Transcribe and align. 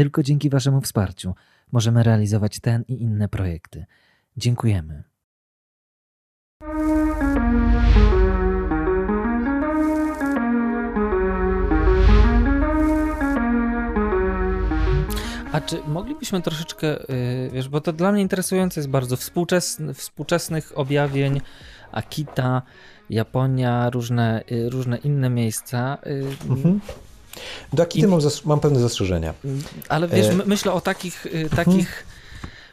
Tylko 0.00 0.22
dzięki 0.22 0.50
Waszemu 0.50 0.80
wsparciu 0.80 1.34
możemy 1.72 2.02
realizować 2.02 2.60
ten 2.60 2.84
i 2.88 3.02
inne 3.02 3.28
projekty. 3.28 3.86
Dziękujemy. 4.36 5.02
A 15.52 15.60
czy 15.60 15.82
moglibyśmy 15.88 16.42
troszeczkę, 16.42 16.86
yy, 16.86 17.50
wiesz, 17.52 17.68
bo 17.68 17.80
to 17.80 17.92
dla 17.92 18.12
mnie 18.12 18.22
interesujące 18.22 18.80
jest 18.80 18.90
bardzo, 18.90 19.16
współczesny, 19.16 19.94
współczesnych 19.94 20.78
objawień, 20.78 21.40
Akita, 21.92 22.62
Japonia, 23.10 23.90
różne, 23.90 24.44
yy, 24.50 24.70
różne 24.70 24.96
inne 24.96 25.30
miejsca. 25.30 25.98
Yy, 26.06 26.26
mhm. 26.50 26.80
Do 27.72 27.82
Akity 27.82 28.06
I... 28.06 28.10
mam, 28.10 28.20
mam 28.44 28.60
pewne 28.60 28.80
zastrzeżenia. 28.80 29.34
Ale 29.88 30.08
wiesz, 30.08 30.26
e... 30.26 30.34
myślę 30.46 30.72
o 30.72 30.80
takich, 30.80 31.26
y, 31.26 31.50
takich 31.56 32.06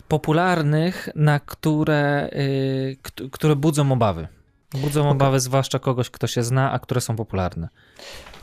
popularnych, 0.08 1.10
na 1.16 1.40
które, 1.40 2.30
y, 2.34 2.98
które 3.32 3.56
budzą 3.56 3.92
obawy. 3.92 4.28
Budzą 4.72 5.02
okay. 5.02 5.12
obawy 5.12 5.40
zwłaszcza 5.40 5.80
kogoś, 5.80 6.10
kto 6.10 6.28
się 6.28 6.44
zna, 6.44 6.72
a 6.72 6.80
które 6.80 7.02
są 7.02 7.16
popularne. 7.16 7.70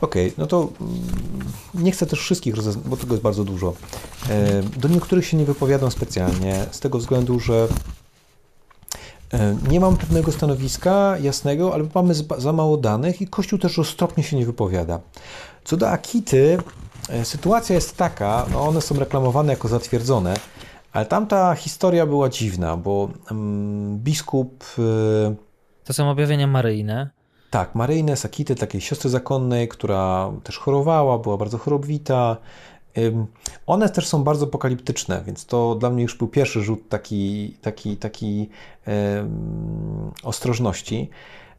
Okej, 0.01 0.25
okay, 0.25 0.35
no 0.37 0.47
to 0.47 0.69
mm, 0.81 1.03
nie 1.73 1.91
chcę 1.91 2.05
też 2.05 2.19
wszystkich 2.19 2.55
bo 2.85 2.97
tego 2.97 3.13
jest 3.13 3.23
bardzo 3.23 3.43
dużo. 3.43 3.73
E, 4.29 4.63
do 4.63 4.87
niektórych 4.87 5.25
się 5.25 5.37
nie 5.37 5.45
wypowiadam 5.45 5.91
specjalnie, 5.91 6.65
z 6.71 6.79
tego 6.79 6.97
względu, 6.97 7.39
że 7.39 7.67
e, 9.33 9.57
nie 9.69 9.79
mam 9.79 9.97
pewnego 9.97 10.31
stanowiska 10.31 11.17
jasnego, 11.17 11.73
ale 11.73 11.87
mamy 11.95 12.13
za 12.37 12.53
mało 12.53 12.77
danych 12.77 13.21
i 13.21 13.27
Kościół 13.27 13.59
też 13.59 13.77
roztropnie 13.77 14.23
się 14.23 14.37
nie 14.37 14.45
wypowiada. 14.45 14.99
Co 15.65 15.77
do 15.77 15.89
Akity, 15.89 16.57
e, 17.09 17.25
sytuacja 17.25 17.75
jest 17.75 17.97
taka, 17.97 18.45
no 18.51 18.67
one 18.67 18.81
są 18.81 18.95
reklamowane 18.95 19.53
jako 19.53 19.67
zatwierdzone, 19.67 20.33
ale 20.93 21.05
tamta 21.05 21.55
historia 21.55 22.05
była 22.05 22.29
dziwna, 22.29 22.77
bo 22.77 23.09
um, 23.31 23.97
biskup. 23.97 24.63
Y, 24.79 25.35
to 25.83 25.93
są 25.93 26.09
objawienia 26.09 26.47
maryjne. 26.47 27.09
Tak, 27.49 27.75
maryjne, 27.75 28.17
Sakity, 28.17 28.55
takiej 28.55 28.81
siostry 28.81 29.09
zakonnej, 29.09 29.67
która 29.67 30.31
też 30.43 30.57
chorowała, 30.57 31.19
była 31.19 31.37
bardzo 31.37 31.57
chorobwita. 31.57 32.37
One 33.67 33.89
też 33.89 34.07
są 34.07 34.23
bardzo 34.23 34.45
apokaliptyczne, 34.45 35.23
więc 35.25 35.45
to 35.45 35.75
dla 35.75 35.89
mnie 35.89 36.03
już 36.03 36.17
był 36.17 36.27
pierwszy 36.27 36.61
rzut 36.61 36.89
taki, 36.89 37.55
taki, 37.61 37.97
taki 37.97 38.49
um, 38.87 40.11
ostrożności. 40.23 41.09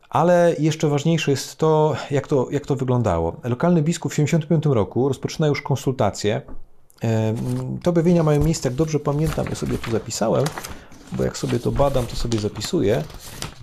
Ale 0.08 0.54
jeszcze 0.58 0.88
ważniejsze 0.88 1.30
jest 1.30 1.56
to 1.56 1.96
jak, 2.10 2.28
to, 2.28 2.48
jak 2.50 2.66
to 2.66 2.76
wyglądało. 2.76 3.36
Lokalny 3.44 3.82
biskup 3.82 4.12
w 4.12 4.14
1975 4.14 4.74
roku 4.74 5.08
rozpoczyna 5.08 5.46
już 5.46 5.62
konsultacje 5.62 6.42
te 7.82 7.90
objawienia 7.90 8.22
mają 8.22 8.44
miejsce, 8.44 8.68
jak 8.68 8.76
dobrze 8.76 9.00
pamiętam, 9.00 9.46
ja 9.48 9.54
sobie 9.54 9.78
tu 9.78 9.90
zapisałem, 9.90 10.44
bo 11.12 11.24
jak 11.24 11.36
sobie 11.36 11.58
to 11.58 11.72
badam, 11.72 12.06
to 12.06 12.16
sobie 12.16 12.38
zapisuję. 12.38 13.04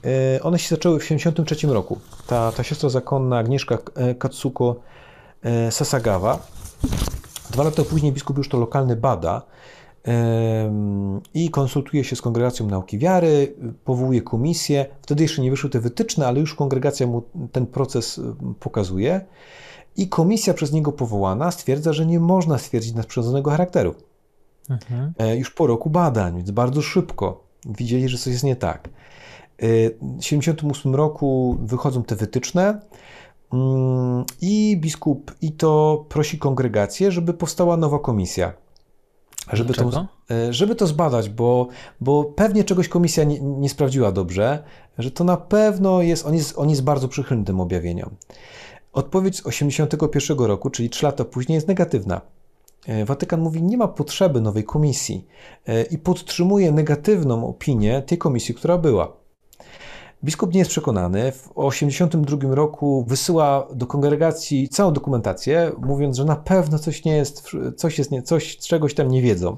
E, 0.06 0.44
one 0.44 0.60
się 0.60 0.76
zaczęły 0.76 1.00
w 1.00 1.04
1973 1.04 1.68
roku. 1.68 2.00
Ta, 2.28 2.52
ta 2.52 2.64
siostra 2.64 2.90
zakonna 2.90 3.38
Agnieszka 3.38 3.78
e, 3.96 4.16
Katsuko 4.16 4.76
e, 5.44 5.72
Sasagawa. 5.72 6.48
Dwa 7.52 7.64
lata 7.64 7.84
później 7.84 8.12
biskup 8.12 8.38
już 8.38 8.50
to 8.50 8.58
lokalny 8.58 8.96
bada 8.96 9.42
i 11.34 11.50
konsultuje 11.50 12.04
się 12.04 12.16
z 12.16 12.22
Kongregacją 12.22 12.68
Nauki 12.68 12.98
Wiary, 12.98 13.56
powołuje 13.86 14.22
komisję. 14.22 14.86
Wtedy 15.02 15.24
jeszcze 15.24 15.42
nie 15.42 15.52
wyszły 15.52 15.70
te 15.70 15.80
wytyczne, 15.80 16.28
ale 16.28 16.40
już 16.40 16.56
kongregacja 16.56 17.08
mu 17.08 17.24
ten 17.52 17.66
proces 17.66 18.22
pokazuje. 18.60 19.26
I 19.98 20.08
komisja 20.08 20.54
przez 20.54 20.72
niego 20.72 20.92
powołana 20.92 21.52
stwierdza, 21.52 21.94
że 21.94 22.06
nie 22.06 22.20
można 22.20 22.58
stwierdzić 22.58 22.94
nadprzyrodzonego 22.94 23.52
charakteru. 23.52 23.96
Mhm. 24.70 25.14
E, 25.18 25.38
już 25.38 25.52
po 25.52 25.68
roku 25.68 25.90
badań, 25.90 26.38
więc 26.38 26.52
bardzo 26.52 26.82
szybko 26.82 27.44
widzieli, 27.66 28.10
że 28.10 28.18
coś 28.18 28.34
jest 28.34 28.44
nie 28.44 28.56
tak. 28.56 28.88
E, 28.88 28.90
w 29.90 30.20
1978 30.20 30.96
roku 30.96 31.58
wychodzą 31.62 32.04
te 32.04 32.16
wytyczne 32.16 32.82
mm, 33.54 34.26
i 34.42 34.78
biskup 34.82 35.36
i 35.42 35.52
to 35.52 36.06
prosi 36.10 36.40
kongregację, 36.40 37.12
żeby 37.12 37.34
powstała 37.34 37.78
nowa 37.78 38.00
komisja. 38.00 38.54
Żeby 39.54 39.74
to, 39.74 40.08
e, 40.32 40.54
żeby 40.54 40.76
to 40.76 40.88
zbadać, 40.88 41.30
bo, 41.30 41.68
bo 42.02 42.24
pewnie 42.24 42.64
czegoś 42.64 42.88
komisja 42.88 43.24
nie, 43.24 43.40
nie 43.40 43.70
sprawdziła 43.70 44.12
dobrze, 44.12 44.64
że 44.98 45.12
to 45.12 45.24
na 45.24 45.38
pewno 45.38 46.02
jest 46.02 46.26
on, 46.26 46.36
jest, 46.36 46.58
on 46.58 46.70
jest 46.70 46.84
bardzo 46.84 47.08
przychylny 47.08 47.46
tym 47.46 47.60
objawieniom. 47.60 48.10
Odpowiedź 48.94 49.36
z 49.36 49.44
1981 49.44 50.48
roku, 50.48 50.70
czyli 50.70 50.90
3 50.90 51.06
lata 51.06 51.26
później, 51.26 51.56
jest 51.56 51.68
negatywna. 51.68 52.22
E, 52.88 53.06
Watykan 53.06 53.42
mówi, 53.42 53.64
nie 53.64 53.78
ma 53.78 53.88
potrzeby 53.88 54.42
nowej 54.42 54.64
komisji 54.64 55.28
e, 55.68 55.84
i 55.84 55.98
podtrzymuje 55.98 56.72
negatywną 56.72 57.48
opinię 57.48 58.02
tej 58.02 58.18
komisji, 58.18 58.56
która 58.56 58.78
była. 58.78 59.23
Biskup 60.24 60.54
nie 60.54 60.60
jest 60.60 60.72
przekonany. 60.72 61.32
W 61.32 61.42
1982 61.42 62.56
roku 62.56 63.06
wysyła 63.08 63.68
do 63.74 63.88
kongregacji 63.88 64.70
całą 64.70 64.94
dokumentację, 64.94 65.72
mówiąc, 65.82 66.18
że 66.18 66.26
na 66.26 66.36
pewno 66.36 66.80
coś 66.80 67.06
nie 67.06 67.16
jest, 67.16 67.50
coś 67.78 67.98
jest 67.98 68.12
nie, 68.12 68.22
coś, 68.22 68.58
czegoś 68.58 68.94
tam 68.94 69.08
nie 69.08 69.22
wiedzą. 69.22 69.58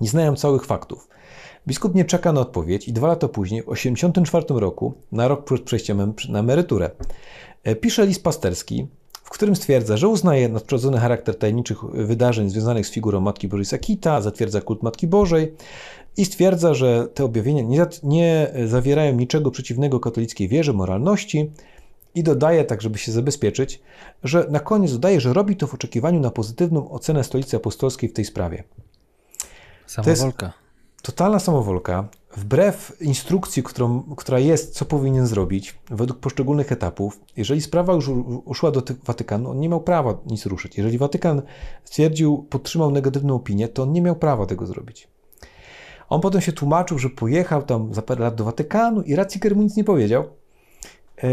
Nie 0.00 0.08
znają 0.08 0.36
całych 0.36 0.64
faktów. 0.64 1.08
Biskup 1.66 1.94
nie 1.94 2.04
czeka 2.04 2.32
na 2.32 2.40
odpowiedź 2.40 2.88
i 2.88 2.92
dwa 2.92 3.08
lata 3.08 3.28
później, 3.28 3.62
w 3.62 3.64
1984 3.64 4.60
roku, 4.60 4.94
na 5.12 5.28
rok 5.28 5.44
przed 5.44 5.62
przejściem 5.62 6.14
na 6.28 6.38
emeryturę, 6.38 6.90
E, 7.66 7.74
pisze 7.74 8.06
list 8.06 8.22
pasterski, 8.22 8.86
w 9.24 9.30
którym 9.30 9.56
stwierdza, 9.56 9.96
że 9.96 10.08
uznaje 10.08 10.48
nadprzyrodzony 10.48 10.98
charakter 10.98 11.38
tajemniczych 11.38 11.78
wydarzeń 11.84 12.50
związanych 12.50 12.86
z 12.86 12.90
figurą 12.90 13.20
Matki 13.20 13.48
Bożej 13.48 13.64
Sakita, 13.64 14.20
zatwierdza 14.20 14.60
kult 14.60 14.82
Matki 14.82 15.06
Bożej 15.06 15.54
i 16.16 16.24
stwierdza, 16.24 16.74
że 16.74 17.08
te 17.14 17.24
objawienia 17.24 17.62
nie, 17.62 17.86
nie 18.02 18.52
zawierają 18.66 19.14
niczego 19.14 19.50
przeciwnego 19.50 20.00
katolickiej 20.00 20.48
wierze, 20.48 20.72
moralności 20.72 21.50
i 22.14 22.22
dodaje, 22.22 22.64
tak 22.64 22.82
żeby 22.82 22.98
się 22.98 23.12
zabezpieczyć, 23.12 23.82
że 24.24 24.46
na 24.50 24.60
koniec 24.60 24.92
dodaje, 24.92 25.20
że 25.20 25.32
robi 25.32 25.56
to 25.56 25.66
w 25.66 25.74
oczekiwaniu 25.74 26.20
na 26.20 26.30
pozytywną 26.30 26.90
ocenę 26.90 27.24
Stolicy 27.24 27.56
Apostolskiej 27.56 28.08
w 28.08 28.12
tej 28.12 28.24
sprawie. 28.24 28.64
Samowolka. 29.86 30.52
Totalna 31.02 31.38
samowolka, 31.38 32.08
wbrew 32.36 32.96
instrukcji, 33.00 33.62
którą, 33.62 34.02
która 34.02 34.38
jest, 34.38 34.74
co 34.74 34.84
powinien 34.84 35.26
zrobić, 35.26 35.78
według 35.90 36.20
poszczególnych 36.20 36.72
etapów, 36.72 37.20
jeżeli 37.36 37.60
sprawa 37.60 37.92
już 37.92 38.08
uszła 38.44 38.70
do 38.70 38.82
Watykanu, 39.04 39.50
on 39.50 39.60
nie 39.60 39.68
miał 39.68 39.80
prawa 39.80 40.18
nic 40.26 40.46
ruszyć. 40.46 40.76
Jeżeli 40.76 40.98
Watykan 40.98 41.42
stwierdził, 41.84 42.46
podtrzymał 42.50 42.90
negatywną 42.90 43.34
opinię, 43.34 43.68
to 43.68 43.82
on 43.82 43.92
nie 43.92 44.02
miał 44.02 44.16
prawa 44.16 44.46
tego 44.46 44.66
zrobić. 44.66 45.08
On 46.08 46.20
potem 46.20 46.40
się 46.40 46.52
tłumaczył, 46.52 46.98
że 46.98 47.10
pojechał 47.10 47.62
tam 47.62 47.94
za 47.94 48.02
parę 48.02 48.24
lat 48.24 48.34
do 48.34 48.44
Watykanu 48.44 49.02
i 49.02 49.16
Ratzinger 49.16 49.56
mu 49.56 49.62
nic 49.62 49.76
nie 49.76 49.84
powiedział. 49.84 50.24
E, 51.22 51.28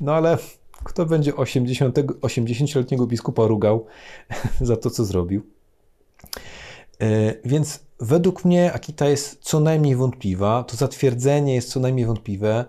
no 0.00 0.14
ale 0.14 0.38
kto 0.84 1.06
będzie 1.06 1.36
80, 1.36 1.96
80-letniego 1.98 3.06
biskupa 3.06 3.46
rugał 3.46 3.86
za 4.60 4.76
to, 4.76 4.90
co 4.90 5.04
zrobił? 5.04 5.42
E, 7.00 7.34
więc 7.44 7.80
według 8.00 8.44
mnie 8.44 8.72
Akita 8.72 9.08
jest 9.08 9.38
co 9.40 9.60
najmniej 9.60 9.96
wątpliwa, 9.96 10.64
to 10.64 10.76
zatwierdzenie 10.76 11.54
jest 11.54 11.68
co 11.68 11.80
najmniej 11.80 12.06
wątpliwe. 12.06 12.64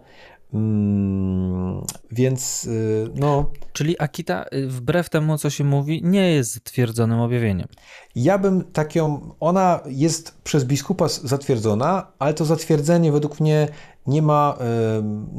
Mm, 0.54 1.84
więc 2.12 2.66
y, 2.66 3.10
no. 3.16 3.46
Czyli 3.74 4.00
Akita, 4.00 4.46
y, 4.54 4.68
wbrew 4.68 5.10
temu, 5.10 5.38
co 5.38 5.50
się 5.50 5.64
mówi, 5.64 6.02
nie 6.04 6.34
jest 6.34 6.54
zatwierdzonym 6.54 7.20
objawieniem. 7.20 7.68
Ja 8.16 8.38
bym 8.38 8.64
taką. 8.64 9.36
Ona 9.40 9.80
jest 9.86 10.42
przez 10.44 10.66
biskupa 10.66 11.08
zatwierdzona, 11.08 12.08
ale 12.20 12.34
to 12.34 12.46
zatwierdzenie 12.46 13.12
według 13.12 13.40
mnie 13.40 13.68
nie 14.08 14.22
ma, 14.22 14.58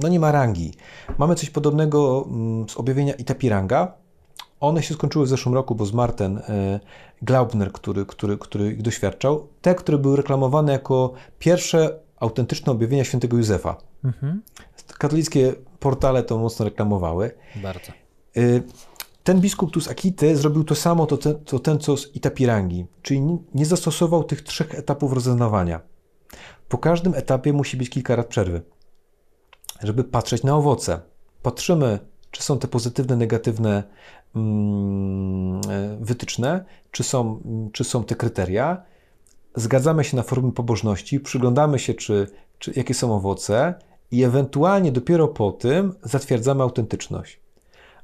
no 0.02 0.08
nie 0.08 0.20
ma 0.20 0.32
rangi. 0.32 0.75
Mamy 1.19 1.34
coś 1.34 1.50
podobnego 1.50 2.26
mm, 2.31 2.69
z 2.69 2.76
objawienia 2.76 3.12
Itapiranga, 3.12 3.94
one 4.60 4.82
się 4.82 4.94
skończyły 4.94 5.25
w 5.25 5.28
zeszłym 5.28 5.54
roku, 5.54 5.75
bo 5.75 5.86
zmarł 5.86 6.12
ten 6.12 6.38
e, 6.38 6.81
Glaubner, 7.22 7.72
który, 7.72 8.06
który, 8.06 8.38
który 8.38 8.72
ich 8.72 8.82
doświadczał. 8.82 9.49
Te, 9.62 9.75
które 9.75 9.99
były 9.99 10.17
reklamowane 10.17 10.72
jako 10.72 11.12
pierwsze 11.38 11.99
autentyczne 12.20 12.72
objawienia 12.72 13.05
świętego 13.05 13.37
Józefa. 13.37 13.76
Mhm. 14.05 14.43
Katolickie 14.98 15.54
portale 15.81 16.22
to 16.22 16.38
mocno 16.38 16.64
reklamowały. 16.64 17.31
Bardzo. 17.56 17.92
E, 18.36 18.40
ten 19.25 19.40
biskup 19.40 19.70
tu 19.70 19.81
z 19.81 19.88
Akity 19.88 20.36
zrobił 20.36 20.64
to 20.64 20.75
samo, 20.75 21.06
to 21.06 21.16
ten, 21.16 21.44
to 21.44 21.58
ten 21.58 21.78
co 21.78 21.96
z 21.96 22.16
Itapirangi, 22.16 22.86
czyli 23.02 23.20
nie 23.54 23.66
zastosował 23.66 24.25
tych 24.25 24.42
trzech 24.42 24.75
etapów 24.75 25.12
rozeznawania. 25.12 25.81
Po 26.69 26.78
każdym 26.78 27.14
etapie 27.14 27.52
musi 27.52 27.76
być 27.76 27.90
kilka 27.90 28.16
lat 28.16 28.26
przerwy, 28.26 28.62
żeby 29.82 30.04
patrzeć 30.04 30.42
na 30.42 30.56
owoce. 30.56 31.00
Patrzymy, 31.42 31.98
czy 32.31 32.42
są 32.42 32.58
te 32.58 32.69
pozytywne, 32.69 33.16
negatywne 33.16 33.82
Mm, 34.34 35.60
e, 35.70 35.96
wytyczne, 36.00 36.64
czy 36.90 37.02
są, 37.02 37.40
czy 37.72 37.84
są 37.84 38.04
te 38.04 38.14
kryteria. 38.14 38.82
Zgadzamy 39.54 40.04
się 40.04 40.16
na 40.16 40.22
formy 40.22 40.52
pobożności, 40.52 41.20
przyglądamy 41.20 41.78
się, 41.78 41.94
czy, 41.94 42.26
czy, 42.58 42.72
jakie 42.76 42.94
są 42.94 43.14
owoce, 43.14 43.75
i 44.11 44.25
ewentualnie 44.25 44.93
dopiero 44.93 45.29
po 45.29 45.53
tym 45.53 45.95
zatwierdzamy 46.03 46.62
autentyczność. 46.62 47.41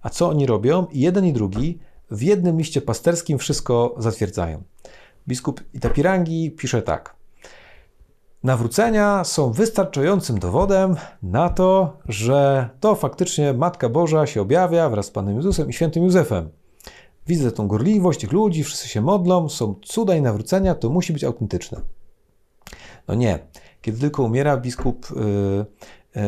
A 0.02 0.10
co 0.10 0.28
oni 0.28 0.46
robią? 0.46 0.86
Jeden 0.92 1.26
i 1.26 1.32
drugi 1.32 1.78
w 2.10 2.22
jednym 2.22 2.58
liście 2.58 2.82
pasterskim 2.82 3.38
wszystko 3.38 3.94
zatwierdzają. 3.98 4.62
Biskup 5.28 5.64
Itapirangi 5.74 6.50
pisze 6.50 6.82
tak. 6.82 7.16
Nawrócenia 8.42 9.24
są 9.24 9.52
wystarczającym 9.52 10.38
dowodem 10.38 10.96
na 11.22 11.48
to, 11.48 11.96
że 12.08 12.68
to 12.80 12.94
faktycznie 12.94 13.52
Matka 13.52 13.88
Boża 13.88 14.26
się 14.26 14.40
objawia 14.40 14.88
wraz 14.88 15.06
z 15.06 15.10
Panem 15.10 15.36
Jezusem 15.36 15.68
i 15.68 15.72
świętym 15.72 16.04
Józefem. 16.04 16.50
Widzę 17.26 17.52
tą 17.52 17.68
gorliwość 17.68 18.20
tych 18.20 18.32
ludzi, 18.32 18.64
wszyscy 18.64 18.88
się 18.88 19.00
modlą, 19.00 19.48
są 19.48 19.74
cuda 19.82 20.16
i 20.16 20.22
nawrócenia, 20.22 20.74
to 20.74 20.90
musi 20.90 21.12
być 21.12 21.24
autentyczne. 21.24 21.80
No 23.08 23.14
nie. 23.14 23.38
Kiedy 23.82 23.98
tylko 23.98 24.22
umiera 24.22 24.56
biskup 24.56 25.06
yy, 25.16 25.64
yy, 26.16 26.22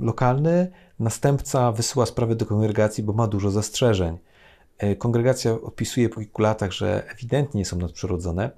lokalny, 0.00 0.70
następca 0.98 1.72
wysyła 1.72 2.06
sprawę 2.06 2.36
do 2.36 2.46
kongregacji, 2.46 3.04
bo 3.04 3.12
ma 3.12 3.26
dużo 3.26 3.50
zastrzeżeń. 3.50 4.18
Yy, 4.82 4.96
kongregacja 4.96 5.52
opisuje 5.52 6.08
po 6.08 6.20
kilku 6.20 6.42
latach, 6.42 6.72
że 6.72 7.04
ewidentnie 7.10 7.64
są 7.64 7.78
nadprzyrodzone. 7.78 8.50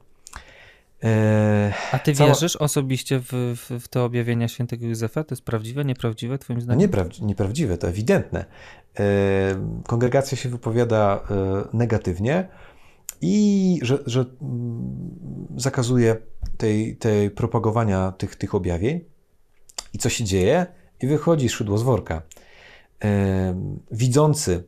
A 1.93 1.99
ty 1.99 2.13
cała- 2.15 2.29
wierzysz 2.29 2.57
osobiście 2.57 3.21
w, 3.21 3.29
w, 3.33 3.81
w 3.81 3.89
te 3.89 4.03
objawienia 4.03 4.49
świętego 4.49 4.87
Józefa? 4.87 5.25
To 5.25 5.33
jest 5.35 5.43
prawdziwe, 5.45 5.85
nieprawdziwe 5.85 6.39
twoim 6.39 6.61
zdaniem? 6.61 6.91
nieprawdzi- 6.91 7.23
nieprawdziwe, 7.23 7.79
to 7.79 7.89
ewidentne. 7.89 8.45
Kongregacja 9.87 10.37
się 10.39 10.49
wypowiada 10.49 11.21
negatywnie 11.73 12.49
i 13.21 13.79
że, 13.83 13.99
że 14.07 14.21
mm, 14.21 15.09
zakazuje 15.57 16.17
tej, 16.57 16.97
tej 16.97 17.31
propagowania 17.31 18.13
tych, 18.13 18.37
tych 18.37 18.55
objawień. 18.55 19.01
I 19.95 19.99
co 19.99 20.09
się 20.09 20.25
dzieje? 20.25 20.67
I 21.01 21.07
wychodzi 21.07 21.49
szydło 21.49 21.79
z 21.79 21.83
worka. 21.83 22.23
Widzący 23.91 24.65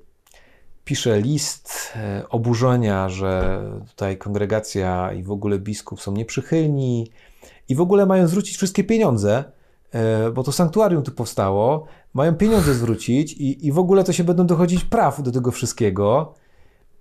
pisze 0.84 1.20
list 1.20 1.92
e, 1.96 2.28
oburzenia, 2.28 3.08
że 3.08 3.62
tutaj 3.88 4.18
kongregacja 4.18 5.12
i 5.12 5.22
w 5.22 5.30
ogóle 5.30 5.58
biskup 5.58 6.00
są 6.00 6.12
nieprzychylni 6.12 7.10
i 7.68 7.74
w 7.74 7.80
ogóle 7.80 8.06
mają 8.06 8.28
zwrócić 8.28 8.56
wszystkie 8.56 8.84
pieniądze, 8.84 9.44
e, 9.92 10.30
bo 10.30 10.42
to 10.42 10.52
sanktuarium 10.52 11.02
tu 11.02 11.12
powstało, 11.12 11.86
mają 12.14 12.34
pieniądze 12.34 12.74
zwrócić 12.74 13.32
i, 13.32 13.66
i 13.66 13.72
w 13.72 13.78
ogóle 13.78 14.04
to 14.04 14.12
się 14.12 14.24
będą 14.24 14.46
dochodzić 14.46 14.84
praw 14.84 15.22
do 15.22 15.32
tego 15.32 15.50
wszystkiego. 15.50 16.34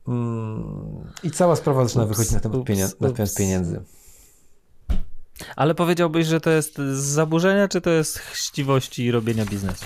Mm, 0.07 1.11
I 1.23 1.31
cała 1.31 1.55
sprawa 1.55 1.83
zaczyna 1.83 2.03
Ups, 2.03 2.09
wychodzić 2.09 2.33
na 2.33 2.39
temat, 2.39 2.61
pienia- 2.61 2.93
na 2.99 3.11
temat 3.11 3.35
pieniędzy. 3.35 3.81
Ale 5.55 5.75
powiedziałbyś, 5.75 6.27
że 6.27 6.41
to 6.41 6.49
jest 6.49 6.75
z 6.75 6.99
zaburzenia, 6.99 7.67
czy 7.67 7.81
to 7.81 7.89
jest 7.89 8.17
chciwości 8.17 9.11
robienia 9.11 9.45
biznesu? 9.45 9.85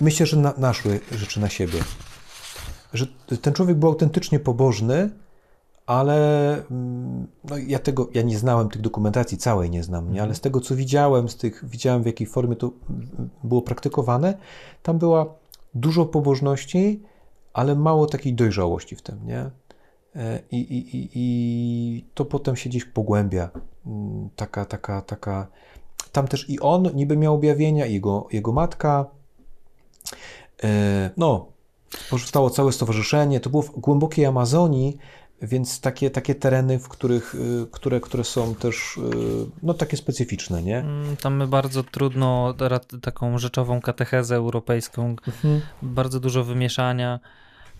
Myślę, 0.00 0.26
że 0.26 0.36
na, 0.36 0.54
naszły 0.58 1.00
rzeczy 1.12 1.40
na 1.40 1.48
siebie. 1.48 1.78
Że 2.92 3.06
ten 3.42 3.54
człowiek 3.54 3.76
był 3.76 3.88
autentycznie 3.88 4.40
pobożny, 4.40 5.10
ale 5.86 6.52
mm, 6.70 7.26
no 7.44 7.56
ja 7.56 7.78
tego, 7.78 8.08
ja 8.14 8.22
nie 8.22 8.38
znałem 8.38 8.68
tych 8.68 8.80
dokumentacji, 8.80 9.38
całej 9.38 9.70
nie 9.70 9.82
znam, 9.82 10.12
nie? 10.12 10.22
ale 10.22 10.34
z 10.34 10.40
tego 10.40 10.60
co 10.60 10.76
widziałem, 10.76 11.28
z 11.28 11.36
tych, 11.36 11.64
widziałem 11.68 12.02
w 12.02 12.06
jakiej 12.06 12.26
formie 12.26 12.56
to 12.56 12.70
mm, 12.90 13.30
było 13.44 13.62
praktykowane, 13.62 14.38
tam 14.82 14.98
była 14.98 15.34
dużo 15.74 16.06
pobożności, 16.06 17.02
ale 17.58 17.74
mało 17.74 18.06
takiej 18.06 18.34
dojrzałości 18.34 18.96
w 18.96 19.02
tym, 19.02 19.26
nie? 19.26 19.50
E, 20.16 20.40
I, 20.50 20.56
i, 20.56 20.96
i, 20.96 21.10
I 21.14 22.04
to 22.14 22.24
potem 22.24 22.56
się 22.56 22.70
gdzieś 22.70 22.84
pogłębia. 22.84 23.50
Mm, 23.86 24.28
Taka, 24.36 24.64
taka, 24.64 25.02
taka. 25.02 25.46
Tam 26.12 26.28
też 26.28 26.50
i 26.50 26.60
on 26.60 26.82
niby 26.94 27.16
miał 27.16 27.34
objawienia, 27.34 27.86
i 27.86 27.92
jego, 27.94 28.28
jego 28.32 28.52
matka. 28.52 29.06
E, 30.64 31.10
No, 31.16 31.46
powstało 32.10 32.50
całe 32.50 32.72
stowarzyszenie. 32.72 33.40
To 33.40 33.50
było 33.50 33.62
w 33.62 33.70
głębokiej 33.80 34.26
Amazonii, 34.26 34.98
więc 35.42 35.80
takie, 35.80 36.10
takie 36.10 36.34
tereny, 36.34 36.78
w 36.78 36.88
których, 36.88 37.34
y, 37.34 37.66
które, 37.72 38.00
które 38.00 38.24
są 38.24 38.54
też 38.54 38.96
y, 38.96 39.00
no, 39.62 39.74
takie 39.74 39.96
specyficzne, 39.96 40.62
nie? 40.62 40.78
Mm, 40.78 41.16
Tam 41.16 41.36
my 41.36 41.46
bardzo 41.46 41.82
trudno, 41.82 42.54
taką 43.02 43.38
rzeczową 43.38 43.80
katechezę 43.80 44.36
europejską, 44.36 45.16
bardzo 45.82 46.20
dużo 46.20 46.44
wymieszania 46.44 47.20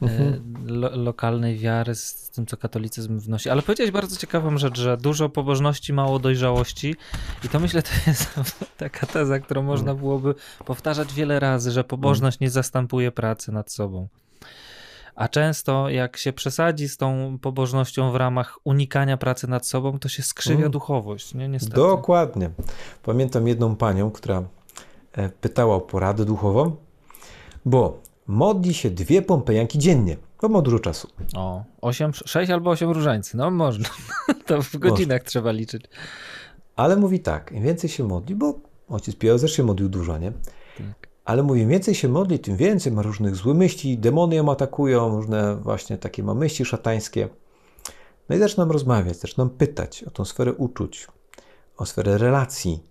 Mhm. 0.03 0.55
lo, 0.67 0.97
lokalnej 0.97 1.59
wiary 1.59 1.95
z, 1.95 2.31
tym, 2.31 2.47
co 2.47 2.57
katolicyzm 2.57 3.19
wnosi. 3.19 3.51
Ale 3.51 3.63
powiedziałeś 3.63 3.91
bardzo 3.91 4.17
ciekawą 4.17 4.59
rzecz, 4.59 4.79
że 4.79 4.97
dużo 4.97 5.29
pobożności, 5.29 5.93
mało 5.93 6.19
dojrzałości 6.19 6.97
i 7.45 7.49
to 7.49 7.61
myślę, 7.61 7.83
to 7.83 7.91
jest 8.07 8.35
taka 8.77 9.07
teza, 9.07 9.39
którą 9.39 9.63
można 9.63 9.95
byłoby 9.95 10.35
powtarzać 10.65 11.15
wiele 11.15 11.41
razy, 11.41 11.71
że 11.71 11.85
pobożność 11.85 12.41
nie 12.41 12.51
zastępuje 12.51 13.13
pracy 13.13 13.53
nad 13.53 13.73
sobą. 13.73 14.09
A 15.15 15.29
często 15.29 15.89
jak 15.89 16.17
się 16.17 16.33
przesadzi 16.33 16.89
z 16.89 16.97
tą 16.97 17.39
pobożnością 17.43 18.13
w 18.13 18.17
ramach 18.17 18.59
unikania 18.65 19.17
pracy 19.17 19.49
nad 19.49 19.67
sobą, 19.67 19.99
to 19.99 20.09
się 20.09 20.23
skrzywia 20.23 20.59
Mm. 20.59 20.71
duchowość, 20.71 21.35
nie? 21.35 21.49
Niestety. 21.49 21.77
Dokładnie. 21.77 22.51
Pamiętam 23.03 23.49
jedną 23.49 23.77
panią, 23.77 24.11
która 24.11 24.43
e, 25.13 25.29
pytała 25.29 25.75
o 25.75 25.81
poradę 25.81 26.25
duchową, 26.25 26.77
bo 27.65 28.01
modli 28.29 28.75
się 28.75 28.91
dwie 28.91 29.23
pompejanki 29.23 29.79
dziennie, 29.79 30.17
bo 30.43 30.49
ma 30.49 30.63
dużo 30.63 30.79
czasu. 30.79 31.09
O, 31.37 31.65
8, 31.81 32.13
6 32.13 32.51
albo 32.51 32.71
8 32.71 32.91
różańcy, 32.91 33.37
no 33.37 33.51
można. 33.51 33.89
To 34.47 34.63
w 34.63 34.77
godzinach 34.77 35.23
trzeba 35.23 35.53
liczyć. 35.53 35.85
Ale 36.77 36.97
mówi 36.97 37.21
tak, 37.21 37.53
im 37.53 37.63
więcej 37.63 37.91
się 37.91 38.05
modli, 38.05 38.35
bo 38.35 38.61
ojciec 38.89 39.17
Pio 39.17 39.39
też 39.39 39.53
się 39.53 39.63
modlił 39.63 39.89
dużo, 39.89 40.19
nie? 40.19 40.33
Tak. 40.79 41.09
Ale 41.25 41.43
mówi, 41.43 41.61
im 41.61 41.69
więcej 41.69 41.95
się 41.95 42.09
modli, 42.09 42.39
tym 42.39 42.57
więcej 42.57 42.93
ma 42.93 43.03
różnych 43.03 43.37
złych 43.37 43.57
myśli, 43.57 43.99
demony 43.99 44.37
ją 44.37 44.53
atakują, 44.53 45.09
różne 45.09 45.57
właśnie 45.57 45.99
takie 45.99 46.23
ma 46.23 46.35
myśli 46.35 46.65
szatańskie. 46.65 47.29
No 48.29 48.37
i 48.37 48.39
zaczynam 48.39 48.71
rozmawiać, 48.71 49.17
zaczynam 49.17 49.51
pytać 49.51 50.05
o 50.05 50.11
tą 50.11 50.25
sferę 50.25 50.53
uczuć, 50.53 51.07
o 51.77 51.87
sferę 51.87 52.19
relacji, 52.19 52.83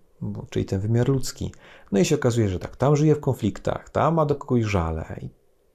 czyli 0.50 0.64
ten 0.64 0.80
wymiar 0.80 1.08
ludzki. 1.08 1.52
No 1.92 1.98
i 1.98 2.04
się 2.04 2.14
okazuje, 2.14 2.48
że 2.48 2.58
tak, 2.58 2.76
tam 2.76 2.96
żyje 2.96 3.14
w 3.14 3.20
konfliktach, 3.20 3.90
tam 3.90 4.14
ma 4.14 4.26
do 4.26 4.34
kogoś 4.34 4.64
żale 4.64 5.16
i 5.22 5.28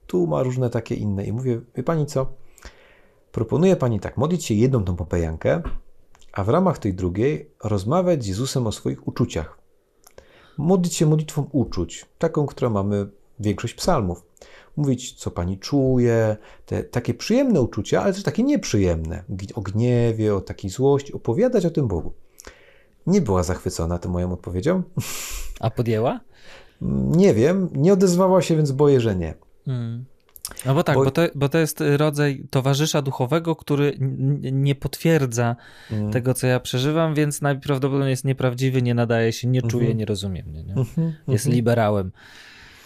tu 0.06 0.26
ma 0.26 0.42
różne 0.42 0.70
takie 0.70 0.94
inne. 0.94 1.24
I 1.24 1.32
mówię, 1.32 1.60
wie 1.76 1.82
pani 1.82 2.06
co, 2.06 2.26
proponuję 3.32 3.76
pani 3.76 4.00
tak, 4.00 4.16
modlić 4.16 4.44
się 4.44 4.54
jedną 4.54 4.84
tą 4.84 4.96
popejankę, 4.96 5.62
a 6.32 6.44
w 6.44 6.48
ramach 6.48 6.78
tej 6.78 6.94
drugiej 6.94 7.50
rozmawiać 7.64 8.24
z 8.24 8.26
Jezusem 8.26 8.66
o 8.66 8.72
swoich 8.72 9.08
uczuciach. 9.08 9.58
Modlić 10.58 10.94
się 10.94 11.06
modlitwą 11.06 11.48
uczuć, 11.52 12.06
taką, 12.18 12.46
którą 12.46 12.70
mamy 12.70 13.08
większość 13.40 13.74
psalmów. 13.74 14.26
Mówić, 14.76 15.12
co 15.12 15.30
pani 15.30 15.58
czuje, 15.58 16.36
te 16.66 16.84
takie 16.84 17.14
przyjemne 17.14 17.60
uczucia, 17.60 18.02
ale 18.02 18.12
też 18.12 18.22
takie 18.22 18.42
nieprzyjemne, 18.42 19.24
o 19.54 19.60
gniewie, 19.60 20.34
o 20.34 20.40
takiej 20.40 20.70
złości, 20.70 21.12
opowiadać 21.12 21.66
o 21.66 21.70
tym 21.70 21.88
Bogu. 21.88 22.12
Nie 23.06 23.20
była 23.20 23.42
zachwycona 23.42 23.98
tą 23.98 24.08
moją 24.10 24.32
odpowiedzią. 24.32 24.82
A 25.60 25.70
podjęła? 25.70 26.20
Nie 27.10 27.34
wiem, 27.34 27.68
nie 27.72 27.92
odezwała 27.92 28.42
się, 28.42 28.56
więc 28.56 28.72
boję, 28.72 29.00
że 29.00 29.16
nie. 29.16 29.34
Mm. 29.66 30.04
No 30.66 30.74
bo 30.74 30.82
tak, 30.82 30.96
Bo- 30.96 31.04
bo, 31.04 31.10
to, 31.10 31.22
bo 31.34 31.48
to 31.48 31.58
jest 31.58 31.82
rodzaj 31.96 32.46
towarzysza 32.50 33.02
duchowego, 33.02 33.56
który 33.56 33.96
nie 34.52 34.74
potwierdza 34.74 35.56
Mm. 35.90 36.12
tego, 36.12 36.34
co 36.34 36.46
ja 36.46 36.60
przeżywam, 36.60 37.14
więc 37.14 37.42
najprawdopodobniej 37.42 38.10
jest 38.10 38.24
nieprawdziwy, 38.24 38.82
nie 38.82 38.94
nadaje 38.94 39.32
się, 39.32 39.48
nie 39.48 39.62
czuje, 39.62 39.82
Mhm. 39.84 39.98
nie 39.98 40.04
rozumie 40.04 40.42
mnie. 40.42 40.64
Nie? 40.64 40.72
Mhm, 40.74 41.12
Jest 41.28 41.46
mhm. 41.46 41.56
liberałem. 41.56 42.12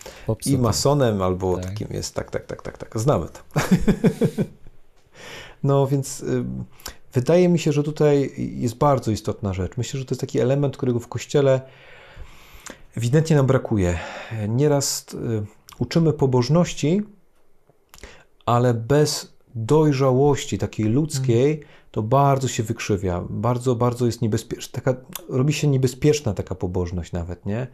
I 0.06 0.26
Popsutym. 0.26 0.60
masonem, 0.60 1.22
albo 1.22 1.56
Tak. 1.56 1.64
takim 1.64 1.88
jest, 1.90 2.14
tak, 2.14 2.30
tak, 2.30 2.46
tak, 2.46 2.62
tak, 2.62 2.78
tak, 2.78 2.98
znamy 3.00 3.26
to. 3.26 3.60
no 5.62 5.86
więc 5.86 6.24
wydaje 7.12 7.48
mi 7.48 7.58
się, 7.58 7.72
że 7.72 7.82
tutaj 7.82 8.30
jest 8.36 8.74
bardzo 8.74 9.10
istotna 9.10 9.52
rzecz. 9.52 9.76
Myślę, 9.76 10.00
że 10.00 10.06
to 10.06 10.14
jest 10.14 10.20
taki 10.20 10.40
element, 10.40 10.76
którego 10.76 11.00
w 11.00 11.08
Kościele 11.08 11.60
ewidentnie 12.96 13.36
nam 13.36 13.46
brakuje. 13.46 13.98
Nieraz 14.48 15.06
y, 15.14 15.46
uczymy 15.78 16.12
pobożności, 16.12 17.02
ale 18.46 18.74
bez 18.74 19.38
dojrzałości 19.54 20.58
takiej 20.58 20.86
ludzkiej, 20.86 21.62
to 21.90 22.02
bardzo 22.02 22.48
się 22.48 22.62
wykrzywia, 22.62 23.24
bardzo, 23.30 23.74
bardzo 23.74 24.06
jest 24.06 24.22
niebezpieczna, 24.22 24.80
taka, 24.80 25.00
robi 25.28 25.52
się 25.52 25.68
niebezpieczna 25.68 26.34
taka 26.34 26.54
pobożność 26.54 27.12
nawet, 27.12 27.46
nie? 27.46 27.66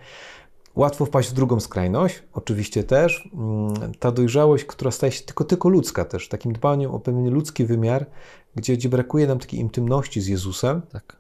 Łatwo 0.77 1.07
wpaść 1.07 1.31
w 1.31 1.33
drugą 1.33 1.61
skrajność, 1.61 2.23
oczywiście 2.33 2.85
też. 2.85 3.29
Mm, 3.35 3.95
Ta 3.99 4.13
dojrzałość, 4.13 4.65
która 4.65 4.91
staje 4.91 5.13
się 5.13 5.25
tylko, 5.25 5.45
tylko 5.45 5.69
ludzka 5.69 6.05
też, 6.05 6.29
takim 6.29 6.53
dbaniem 6.53 6.91
o 6.91 7.01
pewien 7.01 7.31
ludzki 7.31 7.65
wymiar, 7.65 8.07
gdzie, 8.57 8.77
gdzie 8.77 8.89
brakuje 8.89 9.27
nam 9.27 9.39
takiej 9.39 9.61
intymności 9.61 10.21
z 10.21 10.27
Jezusem, 10.27 10.83
Tak. 10.93 11.17